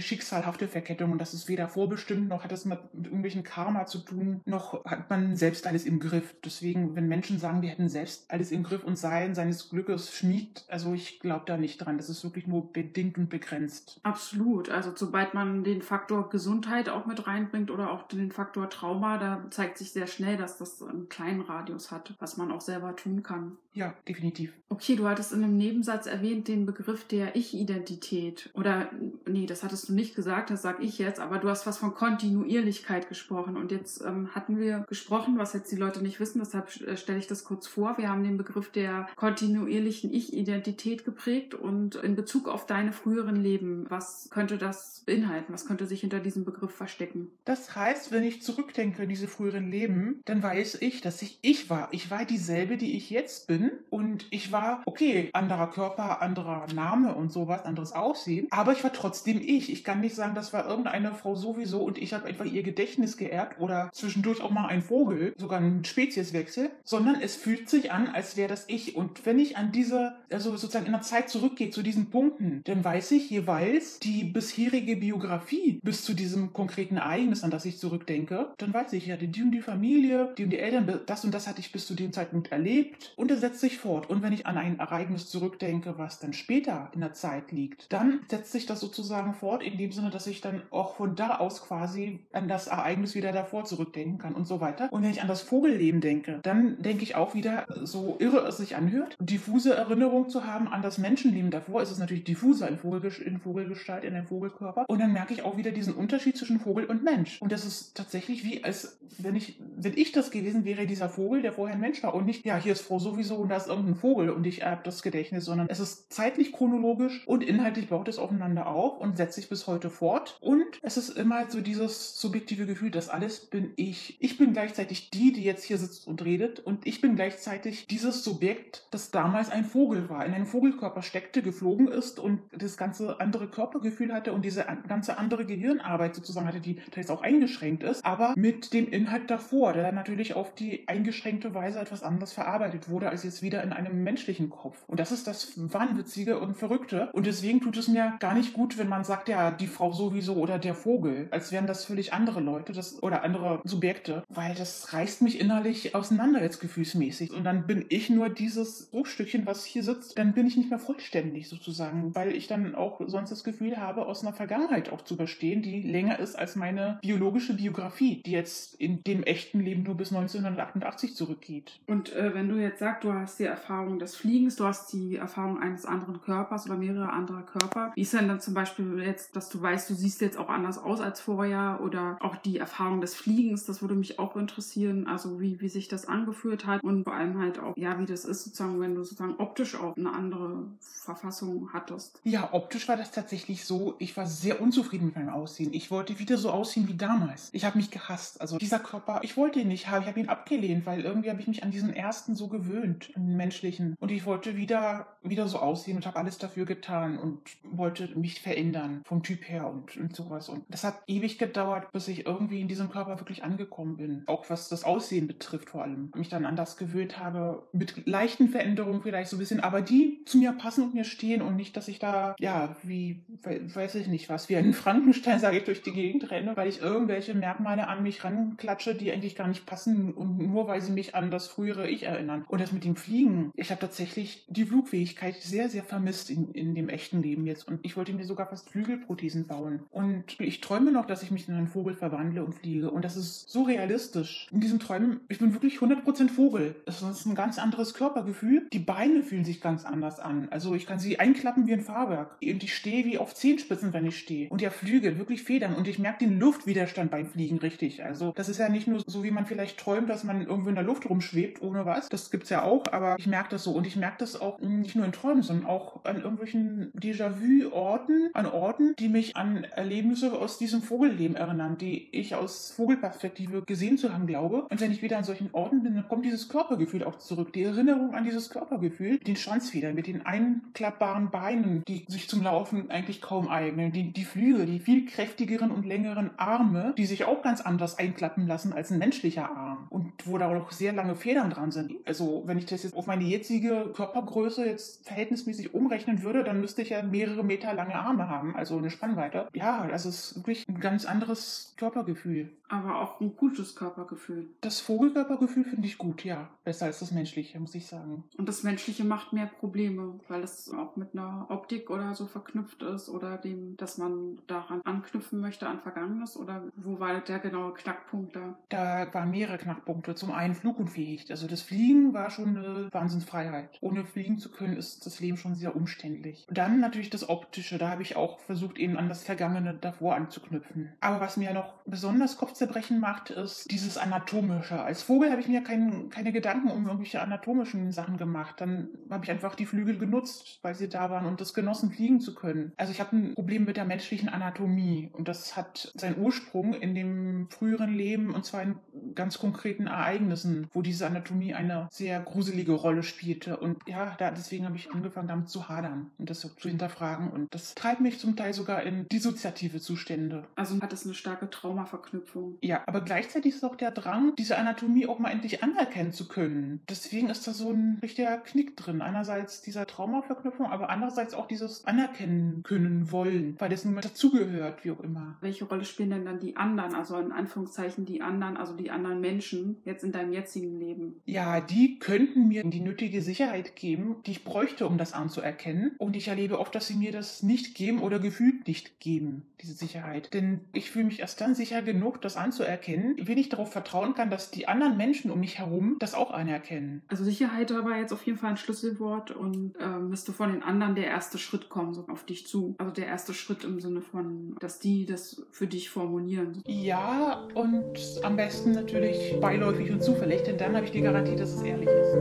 schicksalhafte 0.00 0.68
Verkettung 0.68 1.12
und 1.12 1.18
das 1.18 1.34
ist 1.34 1.48
weder 1.48 1.68
vorbestimmt, 1.68 2.28
noch 2.28 2.44
hat 2.44 2.52
es 2.52 2.64
mit, 2.64 2.78
mit 2.94 3.06
irgendwelchen 3.06 3.42
Karma 3.42 3.86
zu 3.86 3.98
tun, 3.98 4.40
noch 4.44 4.84
hat 4.84 5.10
man 5.10 5.36
selbst 5.36 5.66
alles 5.66 5.84
im 5.84 5.98
Griff. 5.98 6.34
Deswegen, 6.44 6.94
wenn 6.94 7.08
Menschen 7.08 7.38
sagen, 7.38 7.62
wir 7.62 7.70
hätten 7.70 7.88
selbst 7.88 8.30
alles 8.30 8.52
im 8.52 8.62
Griff 8.62 8.84
und 8.84 8.98
seien 8.98 9.34
seines 9.34 9.68
Glückes 9.68 10.12
Schmied, 10.12 10.64
also 10.68 10.94
ich 10.94 11.20
glaube 11.20 11.44
da 11.46 11.56
nicht 11.56 11.78
dran. 11.78 11.96
Das 11.96 12.08
ist 12.08 12.11
wirklich 12.24 12.46
nur 12.46 12.72
bedingt 12.72 13.18
und 13.18 13.28
begrenzt. 13.30 14.00
Absolut. 14.02 14.70
Also 14.70 14.92
sobald 14.94 15.34
man 15.34 15.64
den 15.64 15.82
Faktor 15.82 16.28
Gesundheit 16.30 16.88
auch 16.88 17.06
mit 17.06 17.26
reinbringt 17.26 17.70
oder 17.70 17.90
auch 17.90 18.08
den 18.08 18.30
Faktor 18.30 18.68
Trauma, 18.70 19.18
da 19.18 19.46
zeigt 19.50 19.78
sich 19.78 19.92
sehr 19.92 20.06
schnell, 20.06 20.36
dass 20.36 20.58
das 20.58 20.82
einen 20.82 21.08
kleinen 21.08 21.40
Radius 21.40 21.90
hat, 21.90 22.14
was 22.18 22.36
man 22.36 22.52
auch 22.52 22.60
selber 22.60 22.96
tun 22.96 23.22
kann. 23.22 23.56
Ja, 23.74 23.94
definitiv. 24.06 24.52
Okay, 24.68 24.96
du 24.96 25.08
hattest 25.08 25.32
in 25.32 25.42
einem 25.42 25.56
Nebensatz 25.56 26.06
erwähnt 26.06 26.46
den 26.46 26.66
Begriff 26.66 27.06
der 27.06 27.36
Ich-Identität. 27.36 28.50
Oder, 28.52 28.90
nee, 29.26 29.46
das 29.46 29.62
hattest 29.62 29.88
du 29.88 29.94
nicht 29.94 30.14
gesagt, 30.14 30.50
das 30.50 30.60
sag 30.60 30.82
ich 30.82 30.98
jetzt, 30.98 31.20
aber 31.20 31.38
du 31.38 31.48
hast 31.48 31.66
was 31.66 31.78
von 31.78 31.94
Kontinuierlichkeit 31.94 33.08
gesprochen. 33.08 33.56
Und 33.56 33.70
jetzt 33.72 34.02
ähm, 34.02 34.34
hatten 34.34 34.58
wir 34.58 34.80
gesprochen, 34.88 35.38
was 35.38 35.54
jetzt 35.54 35.72
die 35.72 35.76
Leute 35.76 36.02
nicht 36.02 36.20
wissen, 36.20 36.40
deshalb 36.40 36.68
äh, 36.82 36.96
stelle 36.98 37.18
ich 37.18 37.26
das 37.26 37.44
kurz 37.44 37.66
vor. 37.66 37.96
Wir 37.96 38.10
haben 38.10 38.24
den 38.24 38.36
Begriff 38.36 38.70
der 38.70 39.08
kontinuierlichen 39.16 40.12
Ich-Identität 40.12 41.06
geprägt 41.06 41.54
und 41.54 42.01
in 42.02 42.16
Bezug 42.16 42.48
auf 42.48 42.66
deine 42.66 42.92
früheren 42.92 43.36
Leben, 43.36 43.86
was 43.88 44.28
könnte 44.30 44.58
das 44.58 45.02
beinhalten? 45.06 45.52
Was 45.52 45.66
könnte 45.66 45.86
sich 45.86 46.00
hinter 46.00 46.20
diesem 46.20 46.44
Begriff 46.44 46.74
verstecken? 46.74 47.30
Das 47.44 47.74
heißt, 47.74 48.12
wenn 48.12 48.22
ich 48.22 48.42
zurückdenke 48.42 49.02
in 49.02 49.08
diese 49.08 49.28
früheren 49.28 49.70
Leben, 49.70 50.20
dann 50.24 50.42
weiß 50.42 50.78
ich, 50.80 51.00
dass 51.00 51.22
ich 51.22 51.38
ich 51.42 51.70
war. 51.70 51.88
Ich 51.92 52.10
war 52.10 52.24
dieselbe, 52.24 52.76
die 52.76 52.96
ich 52.96 53.10
jetzt 53.10 53.46
bin 53.46 53.70
und 53.90 54.26
ich 54.30 54.52
war, 54.52 54.82
okay, 54.86 55.30
anderer 55.32 55.70
Körper, 55.70 56.22
anderer 56.22 56.66
Name 56.74 57.14
und 57.14 57.32
sowas, 57.32 57.64
anderes 57.64 57.92
Aussehen, 57.92 58.46
aber 58.50 58.72
ich 58.72 58.82
war 58.84 58.92
trotzdem 58.92 59.40
ich. 59.40 59.72
Ich 59.72 59.84
kann 59.84 60.00
nicht 60.00 60.14
sagen, 60.14 60.34
das 60.34 60.52
war 60.52 60.68
irgendeine 60.68 61.14
Frau 61.14 61.34
sowieso 61.34 61.82
und 61.82 61.98
ich 61.98 62.12
habe 62.12 62.28
etwa 62.28 62.44
ihr 62.44 62.62
Gedächtnis 62.62 63.16
geerbt 63.16 63.60
oder 63.60 63.90
zwischendurch 63.92 64.40
auch 64.40 64.50
mal 64.50 64.66
ein 64.66 64.82
Vogel, 64.82 65.34
sogar 65.36 65.60
ein 65.60 65.84
Spezieswechsel, 65.84 66.70
sondern 66.84 67.20
es 67.20 67.36
fühlt 67.36 67.68
sich 67.68 67.92
an, 67.92 68.08
als 68.08 68.36
wäre 68.36 68.48
das 68.48 68.64
ich. 68.68 68.96
Und 68.96 69.24
wenn 69.26 69.38
ich 69.38 69.56
an 69.56 69.72
diese, 69.72 70.14
also 70.30 70.56
sozusagen 70.56 70.86
in 70.86 70.92
der 70.92 71.02
Zeit 71.02 71.28
zurückgehe 71.28 71.70
zu 71.70 71.81
diesen 71.82 72.10
Punkten, 72.10 72.62
dann 72.64 72.84
weiß 72.84 73.12
ich 73.12 73.30
jeweils 73.30 73.98
die 73.98 74.24
bisherige 74.24 74.96
Biografie 74.96 75.80
bis 75.82 76.04
zu 76.04 76.14
diesem 76.14 76.52
konkreten 76.52 76.96
Ereignis, 76.96 77.44
an 77.44 77.50
das 77.50 77.64
ich 77.64 77.78
zurückdenke, 77.78 78.52
dann 78.58 78.72
weiß 78.72 78.92
ich, 78.94 79.10
hatte 79.10 79.28
die 79.28 79.42
und 79.42 79.50
die 79.52 79.60
Familie, 79.60 80.32
die 80.36 80.44
und 80.44 80.50
die 80.50 80.58
Eltern, 80.58 81.00
das 81.06 81.24
und 81.24 81.32
das 81.32 81.46
hatte 81.46 81.60
ich 81.60 81.72
bis 81.72 81.86
zu 81.86 81.94
dem 81.94 82.12
Zeitpunkt 82.12 82.52
erlebt 82.52 83.12
und 83.16 83.30
es 83.30 83.40
setzt 83.40 83.60
sich 83.60 83.78
fort. 83.78 84.08
Und 84.10 84.22
wenn 84.22 84.32
ich 84.32 84.46
an 84.46 84.58
ein 84.58 84.78
Ereignis 84.78 85.28
zurückdenke, 85.28 85.98
was 85.98 86.18
dann 86.18 86.32
später 86.32 86.90
in 86.94 87.00
der 87.00 87.12
Zeit 87.12 87.52
liegt, 87.52 87.92
dann 87.92 88.20
setzt 88.28 88.52
sich 88.52 88.66
das 88.66 88.80
sozusagen 88.80 89.34
fort 89.34 89.62
in 89.62 89.78
dem 89.78 89.92
Sinne, 89.92 90.10
dass 90.10 90.26
ich 90.26 90.40
dann 90.40 90.62
auch 90.70 90.96
von 90.96 91.16
da 91.16 91.36
aus 91.36 91.62
quasi 91.62 92.20
an 92.32 92.48
das 92.48 92.66
Ereignis 92.66 93.14
wieder 93.14 93.32
davor 93.32 93.64
zurückdenken 93.64 94.18
kann 94.18 94.34
und 94.34 94.46
so 94.46 94.60
weiter. 94.60 94.92
Und 94.92 95.02
wenn 95.02 95.10
ich 95.10 95.22
an 95.22 95.28
das 95.28 95.42
Vogelleben 95.42 96.00
denke, 96.00 96.40
dann 96.42 96.80
denke 96.82 97.02
ich 97.02 97.14
auch 97.14 97.34
wieder, 97.34 97.66
so 97.82 98.16
irre 98.18 98.46
es 98.46 98.58
sich 98.58 98.76
anhört, 98.76 99.16
diffuse 99.20 99.74
Erinnerung 99.74 100.28
zu 100.28 100.44
haben 100.44 100.68
an 100.68 100.82
das 100.82 100.98
Menschenleben 100.98 101.50
davor, 101.50 101.71
ist 101.80 101.90
es 101.90 101.98
natürlich 101.98 102.24
diffuser 102.24 102.68
in, 102.68 102.78
Vogel, 102.78 103.12
in 103.24 103.38
Vogelgestalt, 103.38 104.04
in 104.04 104.14
einem 104.14 104.26
Vogelkörper. 104.26 104.84
Und 104.88 104.98
dann 105.00 105.12
merke 105.12 105.32
ich 105.32 105.42
auch 105.42 105.56
wieder 105.56 105.70
diesen 105.70 105.94
Unterschied 105.94 106.36
zwischen 106.36 106.60
Vogel 106.60 106.84
und 106.84 107.02
Mensch. 107.02 107.40
Und 107.40 107.52
das 107.52 107.64
ist 107.64 107.96
tatsächlich 107.96 108.44
wie, 108.44 108.64
als 108.64 108.98
wenn 109.18 109.36
ich, 109.36 109.58
wenn 109.76 109.96
ich 109.96 110.12
das 110.12 110.30
gewesen 110.30 110.64
wäre, 110.64 110.86
dieser 110.86 111.08
Vogel, 111.08 111.42
der 111.42 111.52
vorher 111.52 111.76
ein 111.76 111.80
Mensch 111.80 112.02
war 112.02 112.14
und 112.14 112.26
nicht, 112.26 112.44
ja, 112.44 112.56
hier 112.56 112.72
ist 112.72 112.82
Frau 112.82 112.98
sowieso 112.98 113.36
und 113.36 113.48
da 113.48 113.56
ist 113.56 113.68
irgendein 113.68 113.94
Vogel 113.94 114.30
und 114.30 114.46
ich 114.46 114.62
erbe 114.62 114.82
das 114.84 115.02
Gedächtnis, 115.02 115.44
sondern 115.44 115.68
es 115.68 115.80
ist 115.80 116.12
zeitlich 116.12 116.52
chronologisch 116.52 117.26
und 117.26 117.42
inhaltlich 117.42 117.88
baut 117.88 118.08
es 118.08 118.18
aufeinander 118.18 118.66
auf 118.66 119.00
und 119.00 119.16
setzt 119.16 119.34
sich 119.34 119.48
bis 119.48 119.66
heute 119.66 119.90
fort. 119.90 120.38
Und 120.40 120.64
es 120.82 120.96
ist 120.96 121.10
immer 121.10 121.48
so 121.50 121.60
dieses 121.60 122.20
subjektive 122.20 122.66
Gefühl, 122.66 122.90
das 122.90 123.08
alles 123.08 123.46
bin 123.46 123.72
ich. 123.76 124.16
Ich 124.20 124.38
bin 124.38 124.52
gleichzeitig 124.52 125.10
die, 125.10 125.32
die 125.32 125.42
jetzt 125.42 125.64
hier 125.64 125.78
sitzt 125.78 126.06
und 126.06 126.24
redet 126.24 126.60
und 126.60 126.86
ich 126.86 127.00
bin 127.00 127.16
gleichzeitig 127.16 127.86
dieses 127.86 128.24
Subjekt, 128.24 128.86
das 128.90 129.10
damals 129.10 129.50
ein 129.50 129.64
Vogel 129.64 130.08
war, 130.08 130.24
in 130.24 130.32
einem 130.32 130.46
Vogelkörper 130.46 131.02
steckte, 131.02 131.42
geflogen 131.62 131.88
ist 131.88 132.18
und 132.18 132.40
das 132.50 132.76
ganze 132.76 133.20
andere 133.20 133.46
Körpergefühl 133.46 134.12
hatte 134.12 134.32
und 134.32 134.44
diese 134.44 134.66
ganze 134.88 135.18
andere 135.18 135.46
Gehirnarbeit 135.46 136.14
sozusagen 136.14 136.46
hatte, 136.46 136.60
die 136.60 136.76
teils 136.90 137.10
auch 137.10 137.22
eingeschränkt 137.22 137.84
ist, 137.84 138.04
aber 138.04 138.34
mit 138.36 138.72
dem 138.72 138.88
Inhalt 138.90 139.30
davor, 139.30 139.72
der 139.72 139.84
dann 139.84 139.94
natürlich 139.94 140.34
auf 140.34 140.54
die 140.54 140.88
eingeschränkte 140.88 141.54
Weise 141.54 141.78
etwas 141.78 142.02
anders 142.02 142.32
verarbeitet 142.32 142.88
wurde, 142.88 143.08
als 143.08 143.22
jetzt 143.22 143.42
wieder 143.42 143.62
in 143.62 143.72
einem 143.72 144.02
menschlichen 144.02 144.50
Kopf. 144.50 144.82
Und 144.88 144.98
das 144.98 145.12
ist 145.12 145.26
das 145.26 145.52
Wahnwitzige 145.56 146.40
und 146.40 146.56
Verrückte. 146.56 147.10
Und 147.12 147.26
deswegen 147.26 147.60
tut 147.60 147.76
es 147.76 147.88
mir 147.88 148.14
gar 148.18 148.34
nicht 148.34 148.52
gut, 148.54 148.78
wenn 148.78 148.88
man 148.88 149.04
sagt, 149.04 149.28
ja, 149.28 149.50
die 149.50 149.66
Frau 149.66 149.92
sowieso 149.92 150.34
oder 150.34 150.58
der 150.58 150.74
Vogel, 150.74 151.28
als 151.30 151.52
wären 151.52 151.66
das 151.66 151.84
völlig 151.84 152.12
andere 152.12 152.40
Leute 152.40 152.72
das, 152.72 153.02
oder 153.02 153.22
andere 153.22 153.60
Subjekte, 153.64 154.24
weil 154.28 154.54
das 154.54 154.92
reißt 154.92 155.22
mich 155.22 155.40
innerlich 155.40 155.94
auseinander 155.94 156.42
jetzt 156.42 156.60
gefühlsmäßig. 156.60 157.32
Und 157.32 157.44
dann 157.44 157.66
bin 157.66 157.84
ich 157.88 158.10
nur 158.10 158.28
dieses 158.28 158.86
Bruchstückchen, 158.86 159.46
was 159.46 159.64
hier 159.64 159.82
sitzt, 159.82 160.18
dann 160.18 160.34
bin 160.34 160.46
ich 160.46 160.56
nicht 160.56 160.70
mehr 160.70 160.78
vollständig 160.78 161.51
sozusagen, 161.52 162.14
weil 162.14 162.34
ich 162.34 162.46
dann 162.46 162.74
auch 162.74 163.00
sonst 163.06 163.30
das 163.30 163.44
Gefühl 163.44 163.76
habe, 163.76 164.06
aus 164.06 164.22
einer 164.22 164.32
Vergangenheit 164.32 164.90
auch 164.90 165.02
zu 165.02 165.16
bestehen, 165.16 165.62
die 165.62 165.82
länger 165.82 166.18
ist 166.18 166.38
als 166.38 166.56
meine 166.56 166.98
biologische 167.02 167.54
Biografie, 167.54 168.22
die 168.24 168.32
jetzt 168.32 168.74
in 168.80 169.02
dem 169.04 169.22
echten 169.22 169.60
Leben 169.60 169.82
nur 169.82 169.96
bis 169.96 170.12
1988 170.12 171.14
zurückgeht. 171.14 171.80
Und 171.86 172.12
äh, 172.14 172.34
wenn 172.34 172.48
du 172.48 172.56
jetzt 172.56 172.78
sagst, 172.78 173.04
du 173.04 173.12
hast 173.12 173.38
die 173.38 173.44
Erfahrung 173.44 173.98
des 173.98 174.16
Fliegens, 174.16 174.56
du 174.56 174.64
hast 174.64 174.92
die 174.92 175.16
Erfahrung 175.16 175.60
eines 175.60 175.84
anderen 175.84 176.20
Körpers 176.20 176.66
oder 176.66 176.76
mehrere 176.76 177.10
andere 177.10 177.42
Körper, 177.42 177.92
wie 177.94 178.02
ist 178.02 178.14
denn 178.14 178.28
dann 178.28 178.40
zum 178.40 178.54
Beispiel 178.54 179.02
jetzt, 179.02 179.36
dass 179.36 179.48
du 179.50 179.60
weißt, 179.60 179.90
du 179.90 179.94
siehst 179.94 180.20
jetzt 180.20 180.38
auch 180.38 180.48
anders 180.48 180.78
aus 180.78 181.00
als 181.00 181.20
vorher 181.20 181.80
oder 181.82 182.16
auch 182.20 182.36
die 182.36 182.58
Erfahrung 182.58 183.00
des 183.00 183.14
Fliegens, 183.14 183.66
das 183.66 183.82
würde 183.82 183.94
mich 183.94 184.18
auch 184.18 184.36
interessieren, 184.36 185.06
also 185.06 185.40
wie, 185.40 185.60
wie 185.60 185.68
sich 185.68 185.88
das 185.88 186.06
angefühlt 186.06 186.66
hat 186.66 186.82
und 186.82 187.04
vor 187.04 187.14
allem 187.14 187.38
halt 187.38 187.58
auch, 187.58 187.76
ja, 187.76 187.98
wie 187.98 188.06
das 188.06 188.24
ist 188.24 188.44
sozusagen, 188.44 188.80
wenn 188.80 188.94
du 188.94 189.02
sozusagen 189.02 189.34
optisch 189.36 189.78
auch 189.78 189.96
eine 189.96 190.12
andere 190.12 190.64
Verfassung 190.80 191.41
hattest. 191.72 192.20
Ja, 192.24 192.50
optisch 192.52 192.88
war 192.88 192.96
das 192.96 193.10
tatsächlich 193.10 193.64
so, 193.64 193.94
ich 193.98 194.16
war 194.16 194.26
sehr 194.26 194.60
unzufrieden 194.60 195.06
mit 195.06 195.16
meinem 195.16 195.30
Aussehen. 195.30 195.72
Ich 195.72 195.90
wollte 195.90 196.18
wieder 196.18 196.36
so 196.38 196.50
aussehen 196.50 196.88
wie 196.88 196.94
damals. 196.94 197.50
Ich 197.52 197.64
habe 197.64 197.78
mich 197.78 197.90
gehasst. 197.90 198.40
Also 198.40 198.58
dieser 198.58 198.78
Körper, 198.78 199.20
ich 199.22 199.36
wollte 199.36 199.60
ihn 199.60 199.68
nicht 199.68 199.88
haben, 199.88 200.02
ich 200.02 200.08
habe 200.08 200.20
ihn 200.20 200.28
abgelehnt, 200.28 200.86
weil 200.86 201.00
irgendwie 201.00 201.30
habe 201.30 201.40
ich 201.40 201.48
mich 201.48 201.62
an 201.62 201.70
diesen 201.70 201.94
ersten 201.94 202.34
so 202.34 202.48
gewöhnt, 202.48 203.10
an 203.14 203.26
den 203.26 203.36
menschlichen. 203.36 203.96
Und 204.00 204.10
ich 204.10 204.26
wollte 204.26 204.56
wieder, 204.56 205.06
wieder 205.22 205.48
so 205.48 205.58
aussehen 205.58 205.96
und 205.96 206.06
habe 206.06 206.18
alles 206.18 206.38
dafür 206.38 206.64
getan 206.64 207.18
und 207.18 207.40
wollte 207.64 208.08
mich 208.18 208.40
verändern 208.40 209.02
vom 209.04 209.22
Typ 209.22 209.48
her 209.48 209.68
und, 209.68 209.96
und 209.96 210.14
sowas. 210.14 210.48
Und 210.48 210.64
das 210.68 210.84
hat 210.84 211.02
ewig 211.06 211.38
gedauert, 211.38 211.90
bis 211.92 212.08
ich 212.08 212.26
irgendwie 212.26 212.60
in 212.60 212.68
diesem 212.68 212.90
Körper 212.90 213.18
wirklich 213.18 213.44
angekommen 213.44 213.96
bin. 213.96 214.24
Auch 214.26 214.48
was 214.50 214.68
das 214.68 214.84
Aussehen 214.84 215.26
betrifft 215.26 215.70
vor 215.70 215.82
allem. 215.82 216.12
Mich 216.14 216.28
dann 216.28 216.46
an 216.46 216.56
das 216.56 216.76
gewöhnt 216.76 217.18
habe, 217.18 217.66
mit 217.72 218.06
leichten 218.06 218.48
Veränderungen 218.48 219.02
vielleicht 219.02 219.30
so 219.30 219.36
ein 219.36 219.38
bisschen, 219.38 219.60
aber 219.60 219.80
die 219.80 220.24
zu 220.24 220.38
mir 220.38 220.52
passen 220.52 220.84
und 220.84 220.94
mir 220.94 221.04
stehen 221.04 221.31
und 221.40 221.56
nicht, 221.56 221.76
dass 221.76 221.88
ich 221.88 221.98
da, 221.98 222.34
ja, 222.38 222.76
wie, 222.82 223.22
weiß 223.42 223.94
ich 223.94 224.08
nicht 224.08 224.28
was, 224.28 224.48
wie 224.48 224.56
ein 224.56 224.72
Frankenstein, 224.74 225.38
sage 225.38 225.58
ich, 225.58 225.64
durch 225.64 225.82
die 225.82 225.92
Gegend 225.92 226.30
renne, 226.30 226.56
weil 226.56 226.68
ich 226.68 226.82
irgendwelche 226.82 227.34
Merkmale 227.34 227.88
an 227.88 228.02
mich 228.02 228.22
ranklatsche, 228.24 228.94
die 228.94 229.10
eigentlich 229.10 229.36
gar 229.36 229.48
nicht 229.48 229.64
passen 229.64 230.12
und 230.12 230.38
nur 230.38 230.66
weil 230.66 230.82
sie 230.82 230.92
mich 230.92 231.14
an 231.14 231.30
das 231.30 231.48
frühere 231.48 231.88
Ich 231.88 232.02
erinnern. 232.02 232.44
Und 232.48 232.60
das 232.60 232.72
mit 232.72 232.84
dem 232.84 232.96
Fliegen, 232.96 233.52
ich 233.54 233.70
habe 233.70 233.80
tatsächlich 233.80 234.44
die 234.48 234.64
Flugfähigkeit 234.64 235.36
sehr, 235.36 235.68
sehr 235.68 235.84
vermisst 235.84 236.28
in, 236.28 236.50
in 236.52 236.74
dem 236.74 236.88
echten 236.88 237.22
Leben 237.22 237.46
jetzt. 237.46 237.68
Und 237.68 237.80
ich 237.82 237.96
wollte 237.96 238.12
mir 238.12 238.24
sogar 238.24 238.48
fast 238.48 238.68
Flügelprothesen 238.70 239.46
bauen. 239.46 239.84
Und 239.90 240.40
ich 240.40 240.60
träume 240.60 240.92
noch, 240.92 241.06
dass 241.06 241.22
ich 241.22 241.30
mich 241.30 241.48
in 241.48 241.54
einen 241.54 241.68
Vogel 241.68 241.94
verwandle 241.94 242.44
und 242.44 242.54
fliege. 242.54 242.90
Und 242.90 243.04
das 243.04 243.16
ist 243.16 243.48
so 243.48 243.62
realistisch. 243.62 244.48
In 244.50 244.60
diesen 244.60 244.80
Träumen, 244.80 245.20
ich 245.28 245.38
bin 245.38 245.52
wirklich 245.52 245.78
100% 245.78 246.28
Vogel. 246.28 246.74
Das 246.86 247.02
ist 247.02 247.26
ein 247.26 247.34
ganz 247.34 247.58
anderes 247.58 247.94
Körpergefühl. 247.94 248.66
Die 248.72 248.78
Beine 248.78 249.22
fühlen 249.22 249.44
sich 249.44 249.60
ganz 249.60 249.84
anders 249.84 250.18
an. 250.18 250.48
Also 250.50 250.74
ich 250.74 250.86
kann 250.86 250.98
sie 250.98 251.18
einklappen 251.22 251.66
wie 251.68 251.72
ein 251.72 251.80
Fahrwerk. 251.80 252.36
Und 252.42 252.64
ich 252.64 252.74
stehe 252.74 253.04
wie 253.04 253.16
auf 253.16 253.34
Zehenspitzen, 253.34 253.92
wenn 253.92 254.06
ich 254.06 254.18
stehe. 254.18 254.48
Und 254.48 254.60
ja, 254.60 254.70
Flügel, 254.70 255.18
wirklich 255.18 255.44
Federn. 255.44 255.76
Und 255.76 255.86
ich 255.86 256.00
merke 256.00 256.24
den 256.24 256.40
Luftwiderstand 256.40 257.12
beim 257.12 257.26
Fliegen 257.26 257.58
richtig. 257.58 258.02
Also 258.02 258.32
das 258.34 258.48
ist 258.48 258.58
ja 258.58 258.68
nicht 258.68 258.88
nur 258.88 259.00
so, 259.06 259.22
wie 259.22 259.30
man 259.30 259.46
vielleicht 259.46 259.78
träumt, 259.78 260.08
dass 260.08 260.24
man 260.24 260.40
irgendwo 260.44 260.68
in 260.68 260.74
der 260.74 260.84
Luft 260.84 261.08
rumschwebt, 261.08 261.62
ohne 261.62 261.86
was. 261.86 262.08
Das 262.08 262.32
gibt's 262.32 262.50
ja 262.50 262.62
auch, 262.62 262.86
aber 262.90 263.16
ich 263.18 263.28
merke 263.28 263.50
das 263.50 263.62
so. 263.62 263.70
Und 263.72 263.86
ich 263.86 263.96
merke 263.96 264.16
das 264.18 264.40
auch 264.40 264.60
nicht 264.60 264.96
nur 264.96 265.06
in 265.06 265.12
Träumen, 265.12 265.42
sondern 265.42 265.66
auch 265.66 266.04
an 266.04 266.16
irgendwelchen 266.16 266.92
Déjà-vu-Orten, 266.94 268.30
an 268.32 268.46
Orten, 268.46 268.94
die 268.98 269.08
mich 269.08 269.36
an 269.36 269.62
Erlebnisse 269.62 270.32
aus 270.32 270.58
diesem 270.58 270.82
Vogelleben 270.82 271.36
erinnern, 271.36 271.78
die 271.78 272.08
ich 272.10 272.34
aus 272.34 272.72
Vogelperspektive 272.72 273.62
gesehen 273.62 273.96
zu 273.96 274.12
haben 274.12 274.26
glaube. 274.26 274.66
Und 274.68 274.80
wenn 274.80 274.90
ich 274.90 275.02
wieder 275.02 275.18
an 275.18 275.24
solchen 275.24 275.50
Orten 275.52 275.84
bin, 275.84 275.94
dann 275.94 276.08
kommt 276.08 276.24
dieses 276.24 276.48
Körpergefühl 276.48 277.04
auch 277.04 277.18
zurück. 277.18 277.52
Die 277.52 277.62
Erinnerung 277.62 278.14
an 278.14 278.24
dieses 278.24 278.50
Körpergefühl, 278.50 279.18
den 279.18 279.36
Schwanzfedern 279.36 279.94
mit 279.94 280.08
den 280.08 280.26
einklappbaren 280.26 281.11
dehnbaren 281.12 281.30
Beinen, 281.30 281.84
die 281.86 282.04
sich 282.08 282.28
zum 282.28 282.42
Laufen 282.42 282.90
eigentlich 282.90 283.20
kaum 283.20 283.48
eignen. 283.48 283.92
Die, 283.92 284.12
die 284.12 284.24
Flügel, 284.24 284.66
die 284.66 284.80
viel 284.80 285.06
kräftigeren 285.06 285.70
und 285.70 285.86
längeren 285.86 286.30
Arme, 286.38 286.94
die 286.96 287.06
sich 287.06 287.24
auch 287.24 287.42
ganz 287.42 287.60
anders 287.60 287.98
einklappen 287.98 288.46
lassen 288.46 288.72
als 288.72 288.90
ein 288.90 288.98
menschlicher 288.98 289.50
Arm. 289.50 289.86
Und 289.90 290.12
wo 290.24 290.38
da 290.38 290.48
auch 290.56 290.70
sehr 290.70 290.92
lange 290.92 291.14
Federn 291.14 291.50
dran 291.50 291.70
sind. 291.70 291.92
Also 292.06 292.42
wenn 292.46 292.58
ich 292.58 292.66
das 292.66 292.82
jetzt 292.82 292.94
auf 292.94 293.06
meine 293.06 293.24
jetzige 293.24 293.92
Körpergröße 293.94 294.66
jetzt 294.66 295.06
verhältnismäßig 295.06 295.74
umrechnen 295.74 296.22
würde, 296.22 296.44
dann 296.44 296.60
müsste 296.60 296.82
ich 296.82 296.90
ja 296.90 297.02
mehrere 297.02 297.44
Meter 297.44 297.74
lange 297.74 297.94
Arme 297.94 298.28
haben, 298.28 298.56
also 298.56 298.78
eine 298.78 298.90
Spannweite. 298.90 299.48
Ja, 299.54 299.86
das 299.86 300.06
ist 300.06 300.36
wirklich 300.36 300.66
ein 300.68 300.80
ganz 300.80 301.04
anderes 301.04 301.74
Körpergefühl. 301.76 302.50
Aber 302.68 303.02
auch 303.02 303.20
ein 303.20 303.36
gutes 303.36 303.76
Körpergefühl. 303.76 304.48
Das 304.62 304.80
Vogelkörpergefühl 304.80 305.64
finde 305.64 305.86
ich 305.86 305.98
gut, 305.98 306.24
ja. 306.24 306.48
Besser 306.64 306.86
als 306.86 307.00
das 307.00 307.10
menschliche, 307.10 307.60
muss 307.60 307.74
ich 307.74 307.86
sagen. 307.86 308.24
Und 308.38 308.48
das 308.48 308.62
menschliche 308.62 309.04
macht 309.04 309.34
mehr 309.34 309.46
Probleme, 309.46 310.18
weil 310.28 310.42
es 310.42 310.72
auch 310.72 310.91
mit 310.96 311.14
einer 311.14 311.46
Optik 311.50 311.90
oder 311.90 312.14
so 312.14 312.26
verknüpft 312.26 312.82
ist 312.82 313.08
oder 313.08 313.38
dem, 313.38 313.76
dass 313.76 313.98
man 313.98 314.38
daran 314.46 314.80
anknüpfen 314.82 315.40
möchte 315.40 315.68
an 315.68 315.80
Vergangenes 315.80 316.36
oder 316.36 316.62
wo 316.76 317.00
war 317.00 317.20
der 317.20 317.38
genaue 317.38 317.74
Knackpunkt 317.74 318.36
da? 318.36 318.58
Da 318.68 319.12
waren 319.12 319.30
mehrere 319.30 319.58
Knackpunkte. 319.58 320.14
Zum 320.14 320.32
einen 320.32 320.54
flugunfähig. 320.54 321.30
Also 321.30 321.46
das 321.46 321.62
Fliegen 321.62 322.12
war 322.14 322.30
schon 322.30 322.56
eine 322.56 322.88
Wahnsinnsfreiheit. 322.92 323.78
Ohne 323.80 324.04
fliegen 324.04 324.38
zu 324.38 324.50
können, 324.50 324.76
ist 324.76 325.06
das 325.06 325.20
Leben 325.20 325.36
schon 325.36 325.54
sehr 325.54 325.76
umständlich. 325.76 326.46
Dann 326.50 326.80
natürlich 326.80 327.10
das 327.10 327.28
Optische. 327.28 327.78
Da 327.78 327.90
habe 327.90 328.02
ich 328.02 328.16
auch 328.16 328.38
versucht, 328.40 328.78
eben 328.78 328.96
an 328.96 329.08
das 329.08 329.24
Vergangene 329.24 329.74
davor 329.74 330.14
anzuknüpfen. 330.16 330.92
Aber 331.00 331.20
was 331.20 331.36
mir 331.36 331.52
noch 331.52 331.74
besonders 331.84 332.36
Kopfzerbrechen 332.36 333.00
macht, 333.00 333.30
ist 333.30 333.70
dieses 333.70 333.98
Anatomische. 333.98 334.80
Als 334.82 335.02
Vogel 335.02 335.30
habe 335.30 335.40
ich 335.40 335.48
mir 335.48 335.62
kein, 335.62 336.10
keine 336.10 336.32
Gedanken 336.32 336.70
um 336.70 336.86
irgendwelche 336.86 337.20
anatomischen 337.20 337.92
Sachen 337.92 338.16
gemacht. 338.16 338.60
Dann 338.60 338.88
habe 339.10 339.24
ich 339.24 339.30
einfach 339.30 339.54
die 339.54 339.66
Flügel 339.66 339.98
genutzt, 339.98 340.58
weil 340.62 340.74
sie 340.74 340.81
da 340.88 341.10
waren 341.10 341.26
und 341.26 341.40
das 341.40 341.54
genossen, 341.54 341.90
fliegen 341.90 342.20
zu 342.20 342.34
können. 342.34 342.72
Also 342.76 342.92
ich 342.92 343.00
habe 343.00 343.16
ein 343.16 343.34
Problem 343.34 343.64
mit 343.64 343.76
der 343.76 343.84
menschlichen 343.84 344.28
Anatomie 344.28 345.10
und 345.12 345.28
das 345.28 345.56
hat 345.56 345.92
seinen 345.94 346.18
Ursprung 346.18 346.74
in 346.74 346.94
dem 346.94 347.48
früheren 347.50 347.94
Leben 347.94 348.34
und 348.34 348.44
zwar 348.44 348.62
in 348.62 348.76
ganz 349.14 349.38
konkreten 349.38 349.86
Ereignissen, 349.86 350.68
wo 350.72 350.82
diese 350.82 351.06
Anatomie 351.06 351.54
eine 351.54 351.88
sehr 351.90 352.20
gruselige 352.20 352.72
Rolle 352.72 353.02
spielte. 353.02 353.56
Und 353.56 353.78
ja, 353.86 354.14
da, 354.18 354.30
deswegen 354.30 354.64
habe 354.64 354.76
ich 354.76 354.90
angefangen, 354.90 355.28
damit 355.28 355.48
zu 355.48 355.68
hadern 355.68 356.10
und 356.18 356.30
das 356.30 356.40
zu 356.40 356.68
hinterfragen. 356.68 357.30
Und 357.30 357.54
das 357.54 357.74
treibt 357.74 358.00
mich 358.00 358.18
zum 358.18 358.36
Teil 358.36 358.52
sogar 358.52 358.82
in 358.82 359.08
dissoziative 359.08 359.80
Zustände. 359.80 360.44
Also 360.56 360.80
hat 360.80 360.92
es 360.92 361.04
eine 361.04 361.14
starke 361.14 361.50
Traumaverknüpfung. 361.50 362.58
Ja, 362.60 362.82
aber 362.86 363.02
gleichzeitig 363.02 363.54
ist 363.54 363.64
auch 363.64 363.76
der 363.76 363.90
Drang, 363.90 364.34
diese 364.36 364.58
Anatomie 364.58 365.06
auch 365.06 365.18
mal 365.18 365.30
endlich 365.30 365.62
anerkennen 365.62 366.12
zu 366.12 366.28
können. 366.28 366.82
Deswegen 366.88 367.30
ist 367.30 367.46
da 367.46 367.52
so 367.52 367.70
ein 367.70 367.98
richtiger 368.02 368.38
Knick 368.38 368.76
drin. 368.76 369.02
Einerseits 369.02 369.62
dieser 369.62 369.86
Traumaverknüpfung, 369.86 370.66
aber 370.72 370.90
andererseits 370.90 371.34
auch 371.34 371.46
dieses 371.46 371.84
Anerkennen 371.84 372.62
können 372.62 373.12
wollen, 373.12 373.56
weil 373.58 373.68
das 373.68 373.84
nun 373.84 373.94
mal 373.94 374.00
dazugehört, 374.00 374.84
wie 374.84 374.90
auch 374.90 375.00
immer. 375.00 375.36
Welche 375.40 375.66
Rolle 375.66 375.84
spielen 375.84 376.10
denn 376.10 376.24
dann 376.24 376.40
die 376.40 376.56
anderen, 376.56 376.94
also 376.94 377.16
in 377.18 377.30
Anführungszeichen 377.30 378.06
die 378.06 378.22
anderen, 378.22 378.56
also 378.56 378.74
die 378.74 378.90
anderen 378.90 379.20
Menschen 379.20 379.76
jetzt 379.84 380.02
in 380.02 380.12
deinem 380.12 380.32
jetzigen 380.32 380.78
Leben? 380.78 381.20
Ja, 381.26 381.60
die 381.60 381.98
könnten 381.98 382.48
mir 382.48 382.64
die 382.64 382.80
nötige 382.80 383.22
Sicherheit 383.22 383.76
geben, 383.76 384.16
die 384.26 384.32
ich 384.32 384.44
bräuchte, 384.44 384.86
um 384.86 384.98
das 384.98 385.12
anzuerkennen. 385.12 385.92
Und 385.98 386.16
ich 386.16 386.28
erlebe 386.28 386.58
oft, 386.58 386.74
dass 386.74 386.86
sie 386.86 386.96
mir 386.96 387.12
das 387.12 387.42
nicht 387.42 387.74
geben 387.74 388.00
oder 388.00 388.18
gefühlt 388.18 388.66
nicht 388.66 388.98
geben, 389.00 389.42
diese 389.60 389.74
Sicherheit. 389.74 390.32
Denn 390.32 390.60
ich 390.72 390.90
fühle 390.90 391.04
mich 391.04 391.20
erst 391.20 391.40
dann 391.40 391.54
sicher 391.54 391.82
genug, 391.82 392.22
das 392.22 392.36
anzuerkennen, 392.36 393.16
wenn 393.20 393.38
ich 393.38 393.50
darauf 393.50 393.70
vertrauen 393.70 394.14
kann, 394.14 394.30
dass 394.30 394.50
die 394.50 394.68
anderen 394.68 394.96
Menschen 394.96 395.30
um 395.30 395.40
mich 395.40 395.58
herum 395.58 395.96
das 395.98 396.14
auch 396.14 396.30
anerkennen. 396.30 397.02
Also 397.08 397.24
Sicherheit 397.24 397.70
war 397.72 397.98
jetzt 397.98 398.12
auf 398.12 398.24
jeden 398.24 398.38
Fall 398.38 398.50
ein 398.50 398.56
Schlüsselwort 398.56 399.30
und 399.30 399.74
äh, 399.78 399.98
müsste 399.98 400.32
von 400.32 400.61
den 400.62 400.68
anderen 400.68 400.94
der 400.94 401.06
erste 401.06 401.38
Schritt 401.38 401.68
kommen, 401.68 401.92
so 401.92 402.04
auf 402.08 402.24
dich 402.24 402.46
zu. 402.46 402.74
Also 402.78 402.92
der 402.92 403.06
erste 403.06 403.34
Schritt 403.34 403.64
im 403.64 403.80
Sinne 403.80 404.00
von, 404.00 404.56
dass 404.60 404.78
die 404.78 405.06
das 405.06 405.44
für 405.50 405.66
dich 405.66 405.90
formulieren. 405.90 406.62
Ja, 406.66 407.46
und 407.54 407.96
am 408.22 408.36
besten 408.36 408.72
natürlich 408.72 409.38
beiläufig 409.40 409.90
und 409.90 410.02
zufällig, 410.02 410.42
denn 410.42 410.58
dann 410.58 410.74
habe 410.74 410.84
ich 410.86 410.92
die 410.92 411.00
Garantie, 411.00 411.36
dass 411.36 411.54
es 411.54 411.62
ehrlich 411.62 411.88
ist. 411.88 412.16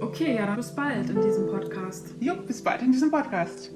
Okay, 0.00 0.36
ja, 0.36 0.46
dann 0.46 0.56
bis 0.56 0.74
bald 0.74 1.10
in 1.10 1.20
diesem 1.20 1.46
Podcast. 1.46 2.14
Jo, 2.20 2.34
bis 2.46 2.62
bald 2.62 2.82
in 2.82 2.92
diesem 2.92 3.10
Podcast. 3.10 3.72